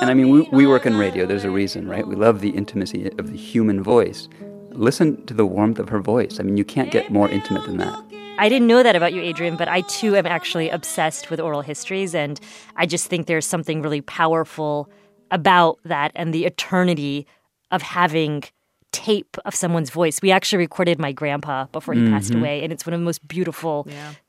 And 0.00 0.10
I 0.10 0.14
mean, 0.14 0.28
we, 0.28 0.42
we 0.52 0.66
work 0.66 0.86
in 0.86 0.96
radio. 0.96 1.26
There's 1.26 1.44
a 1.44 1.50
reason, 1.50 1.88
right? 1.88 2.06
We 2.06 2.14
love 2.14 2.40
the 2.40 2.50
intimacy 2.50 3.10
of 3.18 3.30
the 3.30 3.36
human 3.36 3.82
voice. 3.82 4.28
Listen 4.70 5.24
to 5.26 5.34
the 5.34 5.44
warmth 5.44 5.78
of 5.78 5.88
her 5.88 6.00
voice. 6.00 6.38
I 6.38 6.44
mean, 6.44 6.56
you 6.56 6.64
can't 6.64 6.90
get 6.92 7.10
more 7.10 7.28
intimate 7.28 7.66
than 7.66 7.78
that. 7.78 8.17
I 8.38 8.48
didn't 8.48 8.68
know 8.68 8.82
that 8.82 8.96
about 8.96 9.12
you, 9.12 9.20
Adrian, 9.20 9.56
but 9.56 9.68
I 9.68 9.82
too 9.82 10.16
am 10.16 10.26
actually 10.26 10.70
obsessed 10.70 11.28
with 11.28 11.40
oral 11.40 11.60
histories. 11.60 12.14
And 12.14 12.40
I 12.76 12.86
just 12.86 13.08
think 13.08 13.26
there's 13.26 13.46
something 13.46 13.82
really 13.82 14.00
powerful 14.00 14.88
about 15.30 15.78
that 15.84 16.12
and 16.14 16.32
the 16.32 16.46
eternity 16.46 17.26
of 17.70 17.82
having 17.82 18.44
tape 18.92 19.36
of 19.44 19.54
someone's 19.54 19.90
voice. 19.90 20.22
We 20.22 20.30
actually 20.30 20.58
recorded 20.58 20.98
my 20.98 21.12
grandpa 21.12 21.66
before 21.66 21.94
he 21.94 22.08
passed 22.08 22.30
mm-hmm. 22.30 22.40
away, 22.40 22.64
and 22.64 22.72
it's 22.72 22.86
one 22.86 22.94
of 22.94 23.00
the 23.00 23.04
most 23.04 23.26
beautiful 23.26 23.86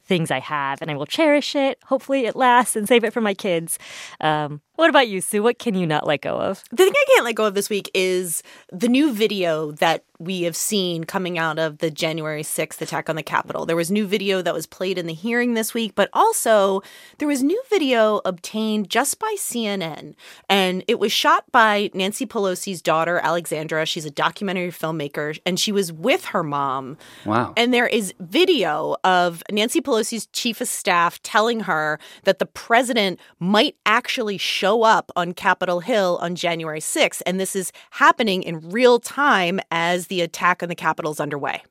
things 0.09 0.31
I 0.31 0.39
have. 0.39 0.81
And 0.81 0.91
I 0.91 0.97
will 0.97 1.05
cherish 1.05 1.55
it. 1.55 1.79
Hopefully, 1.85 2.25
it 2.25 2.35
lasts 2.35 2.75
and 2.75 2.87
save 2.87 3.05
it 3.05 3.13
for 3.13 3.21
my 3.21 3.33
kids. 3.33 3.79
Um, 4.19 4.59
what 4.79 4.89
about 4.89 5.09
you, 5.09 5.19
Sue? 5.19 5.43
What 5.43 5.59
can 5.59 5.75
you 5.75 5.85
not 5.85 6.07
let 6.07 6.21
go 6.21 6.39
of? 6.39 6.63
The 6.71 6.77
thing 6.77 6.93
I 6.95 7.05
can't 7.09 7.25
let 7.25 7.35
go 7.35 7.45
of 7.45 7.53
this 7.53 7.69
week 7.69 7.91
is 7.93 8.41
the 8.71 8.87
new 8.87 9.11
video 9.11 9.71
that 9.73 10.05
we 10.19 10.43
have 10.43 10.55
seen 10.55 11.03
coming 11.05 11.37
out 11.37 11.59
of 11.59 11.79
the 11.79 11.91
January 11.91 12.43
6th 12.43 12.81
attack 12.81 13.09
on 13.09 13.17
the 13.17 13.23
Capitol. 13.23 13.65
There 13.65 13.75
was 13.75 13.91
new 13.91 14.05
video 14.07 14.41
that 14.41 14.53
was 14.53 14.65
played 14.65 14.97
in 14.97 15.05
the 15.05 15.13
hearing 15.13 15.53
this 15.53 15.73
week, 15.73 15.95
but 15.95 16.09
also 16.13 16.81
there 17.17 17.27
was 17.27 17.43
new 17.43 17.61
video 17.69 18.21
obtained 18.23 18.89
just 18.89 19.19
by 19.19 19.35
CNN. 19.37 20.15
And 20.49 20.83
it 20.87 20.97
was 20.97 21.11
shot 21.11 21.49
by 21.51 21.89
Nancy 21.93 22.25
Pelosi's 22.25 22.81
daughter, 22.81 23.19
Alexandra. 23.19 23.85
She's 23.85 24.05
a 24.05 24.11
documentary 24.11 24.71
filmmaker, 24.71 25.39
and 25.45 25.59
she 25.59 25.73
was 25.73 25.91
with 25.91 26.25
her 26.25 26.43
mom. 26.43 26.97
Wow. 27.25 27.53
And 27.57 27.73
there 27.73 27.87
is 27.87 28.13
video 28.19 28.95
of 29.03 29.43
Nancy 29.51 29.81
Pelosi's 29.99 30.27
chief 30.27 30.61
of 30.61 30.67
staff 30.67 31.21
telling 31.23 31.61
her 31.61 31.99
that 32.23 32.39
the 32.39 32.45
president 32.45 33.19
might 33.39 33.75
actually 33.85 34.37
show 34.37 34.83
up 34.83 35.11
on 35.15 35.33
Capitol 35.33 35.81
Hill 35.81 36.17
on 36.21 36.35
January 36.35 36.79
6th. 36.79 37.21
And 37.25 37.39
this 37.39 37.55
is 37.55 37.71
happening 37.91 38.43
in 38.43 38.69
real 38.69 38.99
time 38.99 39.59
as 39.71 40.07
the 40.07 40.21
attack 40.21 40.63
on 40.63 40.69
the 40.69 40.75
Capitol 40.75 41.11
is 41.11 41.19
underway. 41.19 41.63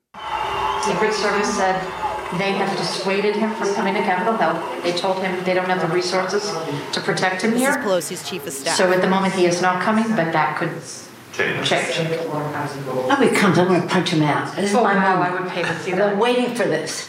Secret 0.83 1.12
Service 1.14 1.57
said 1.57 1.81
they 2.38 2.53
have 2.53 2.77
dissuaded 2.77 3.35
him 3.37 3.55
from 3.55 3.73
coming 3.75 3.95
to 3.95 4.01
Capitol 4.01 4.37
Hill. 4.37 4.83
They 4.83 4.93
told 4.93 5.23
him 5.23 5.43
they 5.45 5.55
don't 5.55 5.67
have 5.67 5.81
the 5.81 5.95
resources 5.95 6.43
to 6.93 7.01
protect 7.01 7.43
him 7.43 7.53
here. 7.57 7.73
This 7.73 7.85
here. 7.85 7.95
is 7.97 8.21
Pelosi's 8.21 8.29
chief 8.29 8.47
of 8.47 8.53
staff. 8.53 8.77
So 8.77 8.93
at 8.93 9.01
the 9.01 9.09
moment, 9.09 9.35
he 9.35 9.47
is 9.47 9.62
not 9.62 9.83
coming, 9.83 10.05
but 10.14 10.33
that 10.33 10.59
could 10.59 10.71
change. 11.33 11.73
I'll 11.73 13.21
be 13.21 13.35
comes, 13.35 13.59
I'm 13.59 13.69
gonna 13.69 13.87
punch 13.87 14.11
him 14.11 14.23
out. 14.23 14.55
This 14.57 14.71
is 14.71 14.77
Oh, 14.77 14.83
my 14.85 14.95
no, 14.95 15.01
moment. 15.01 15.33
I 15.33 15.41
would 15.41 15.51
pay 15.51 15.62
to 15.62 15.79
see 15.81 15.93
I've 15.93 15.99
been 15.99 16.19
waiting 16.19 16.55
for 16.55 16.64
this, 16.64 17.09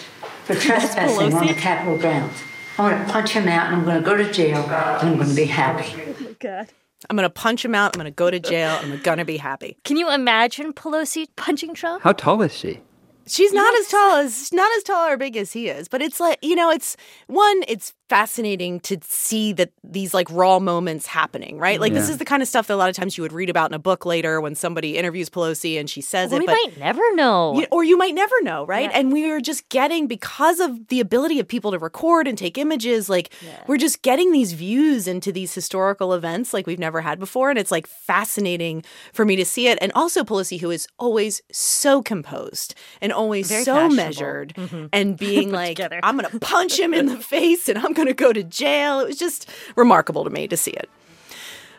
for 0.54 0.60
trespassing 0.60 1.34
on 1.34 1.46
the 1.48 1.54
Capitol 1.54 1.98
grounds. 1.98 2.42
I'm 2.78 2.90
gonna 2.90 3.12
punch 3.12 3.32
him 3.32 3.48
out 3.48 3.68
and 3.68 3.76
I'm 3.76 3.86
gonna 3.86 4.02
go 4.02 4.18
to 4.18 4.32
jail 4.32 4.64
and 4.64 5.10
I'm 5.10 5.18
gonna 5.18 5.34
be 5.36 5.46
happy. 5.46 6.02
Oh 6.22 6.36
God. 6.40 6.68
I'm 7.10 7.16
going 7.16 7.24
to 7.24 7.30
punch 7.30 7.64
him 7.64 7.74
out. 7.74 7.96
I'm 7.96 8.00
going 8.00 8.12
to 8.12 8.16
go 8.16 8.30
to 8.30 8.42
jail. 8.42 8.78
And 8.84 8.92
I'm 8.92 9.00
going 9.00 9.20
to 9.20 9.26
be 9.26 9.38
happy. 9.38 9.78
Can 9.86 9.96
you 9.96 10.12
imagine 10.12 10.74
Pelosi 10.74 11.28
punching 11.38 11.74
Trump? 11.74 12.04
How 12.04 12.12
tall 12.12 12.42
is 12.42 12.54
she? 12.54 12.82
She's 13.26 13.54
not 13.54 13.74
as 13.76 13.88
tall 13.88 14.18
as 14.18 14.52
not 14.52 14.70
as 14.76 14.84
tall 14.84 15.08
or 15.08 15.16
big 15.16 15.38
as 15.38 15.54
he 15.54 15.70
is, 15.70 15.88
but 15.88 16.02
it's 16.02 16.20
like 16.20 16.40
you 16.42 16.56
know, 16.56 16.72
it's 16.72 16.98
one. 17.28 17.64
It's 17.68 17.94
fascinating 18.10 18.80
to 18.82 18.98
see 19.04 19.54
that 19.54 19.72
these 19.84 20.14
like 20.14 20.28
raw 20.32 20.60
moments 20.60 21.06
happening, 21.06 21.58
right? 21.60 21.80
Like 21.80 21.94
this 21.94 22.10
is 22.10 22.18
the 22.18 22.26
kind 22.26 22.42
of 22.42 22.48
stuff 22.50 22.68
that 22.68 22.74
a 22.74 22.76
lot 22.76 22.90
of 22.90 22.96
times 22.96 23.18
you 23.18 23.22
would 23.22 23.32
read 23.32 23.50
about 23.50 23.70
in 23.70 23.76
a 23.76 23.80
book 23.80 24.06
later 24.06 24.42
when 24.42 24.56
somebody 24.56 24.98
interviews 24.98 25.30
Pelosi 25.30 25.80
and 25.80 25.90
she 25.90 26.02
says 26.02 26.32
Well, 26.32 26.38
it, 26.40 26.42
we 26.42 26.46
but 26.48 26.54
might 26.54 26.78
never 26.80 27.16
know. 27.16 27.60
you- 27.60 27.68
or 27.72 27.84
you 27.84 27.98
might 27.98 28.16
never 28.16 28.36
know, 28.42 28.66
right? 28.66 28.90
Yeah. 28.90 28.98
And 29.00 29.14
we 29.14 29.30
are 29.30 29.40
just 29.40 29.70
getting 29.70 30.08
because 30.08 30.60
of 30.60 30.88
the 30.88 31.00
ability 31.00 31.40
of 31.40 31.48
people 31.48 31.72
to 31.72 31.78
record 31.80 32.28
and 32.28 32.38
take 32.38 32.58
images, 32.58 33.10
like 33.10 33.32
we're 33.68 33.78
just 33.78 34.02
getting 34.02 34.32
these 34.32 34.54
views 34.54 35.08
into 35.08 35.32
these 35.32 35.54
historical 35.54 36.14
events 36.14 36.54
like 36.54 36.66
we've 36.68 36.80
never 36.80 37.02
had 37.02 37.20
before, 37.20 37.50
and 37.52 37.60
it's 37.60 37.72
like 37.72 37.86
fascinating 37.88 38.84
for 39.14 39.24
me 39.24 39.36
to 39.36 39.46
see 39.46 39.68
it. 39.68 39.78
And 39.82 39.92
also 39.94 40.24
Pelosi, 40.24 40.60
who 40.60 40.72
is 40.72 40.88
always 40.98 41.42
so 41.52 42.02
composed 42.02 42.74
and 43.02 43.14
always 43.14 43.48
Very 43.50 43.64
so 43.64 43.74
fashionable. 43.76 43.96
measured, 43.96 44.54
Mhm. 44.56 44.90
and 44.92 45.18
being 45.28 45.52
like, 45.52 45.70
together. 45.78 46.00
"I'm 46.04 46.18
going 46.18 46.30
to 46.32 46.40
punch 46.40 46.80
him 46.80 46.94
in 46.94 47.06
the 47.06 47.18
face 47.36 47.70
and 47.70 47.78
I'm 47.78 47.94
going 48.00 48.08
to 48.08 48.14
go 48.14 48.34
to 48.34 48.44
jail." 48.44 49.00
It 49.02 49.08
was 49.08 49.18
just 49.18 49.50
remarkable 49.76 50.24
to 50.24 50.30
me 50.30 50.48
to 50.48 50.58
see 50.58 50.72
it. 50.72 50.90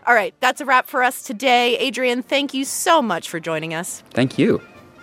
All 0.07 0.15
right, 0.15 0.35
that's 0.41 0.61
a 0.61 0.65
wrap 0.65 0.87
for 0.87 1.03
us 1.03 1.23
today. 1.23 1.77
Adrian, 1.79 2.23
thank 2.23 2.55
you 2.55 2.65
so 2.65 3.03
much 3.03 3.29
for 3.29 3.39
joining 3.39 3.75
us. 3.75 4.03
Thank 4.11 4.39
you. 4.39 4.61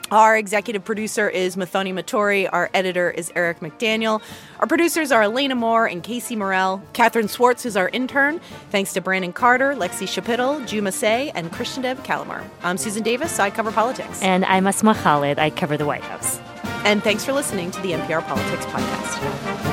Our 0.10 0.38
executive 0.38 0.86
producer 0.86 1.30
is 1.30 1.58
Muthoni 1.58 1.94
Muturi. 1.94 2.48
Our 2.52 2.70
editor 2.74 3.12
is 3.12 3.30
Eric 3.36 3.60
McDaniel. 3.60 4.22
Our 4.60 4.68
producers 4.68 5.12
are 5.12 5.22
Elena 5.24 5.54
Moore 5.54 5.86
and 5.86 6.02
Casey 6.02 6.36
Morell. 6.36 6.82
Catherine 6.94 7.28
Swartz 7.28 7.66
is 7.66 7.76
our 7.76 7.90
intern. 7.90 8.40
Thanks 8.72 8.94
to 8.94 9.02
Brandon 9.02 9.34
Carter, 9.34 9.74
Lexie 9.76 10.08
Schapitl, 10.08 10.66
Juma 10.66 10.94
Sei, 10.94 11.32
and 11.36 11.52
Krishnadev 11.52 11.98
Calamur. 12.06 12.42
I'm 12.64 12.78
Susan 12.78 13.04
Davis. 13.04 13.38
I 13.38 13.50
cover 13.50 13.72
politics. 13.72 14.22
And 14.22 14.46
I'm 14.46 14.66
Asma 14.66 14.96
Khalid. 14.96 15.40
I 15.40 15.50
cover 15.50 15.76
the 15.76 15.86
White 15.86 16.04
House. 16.04 16.40
And 16.86 17.04
thanks 17.04 17.26
for 17.26 17.34
listening 17.34 17.72
to 17.72 17.82
the 17.82 17.92
NPR 17.92 18.26
Politics 18.26 18.66
Podcast. 18.68 19.67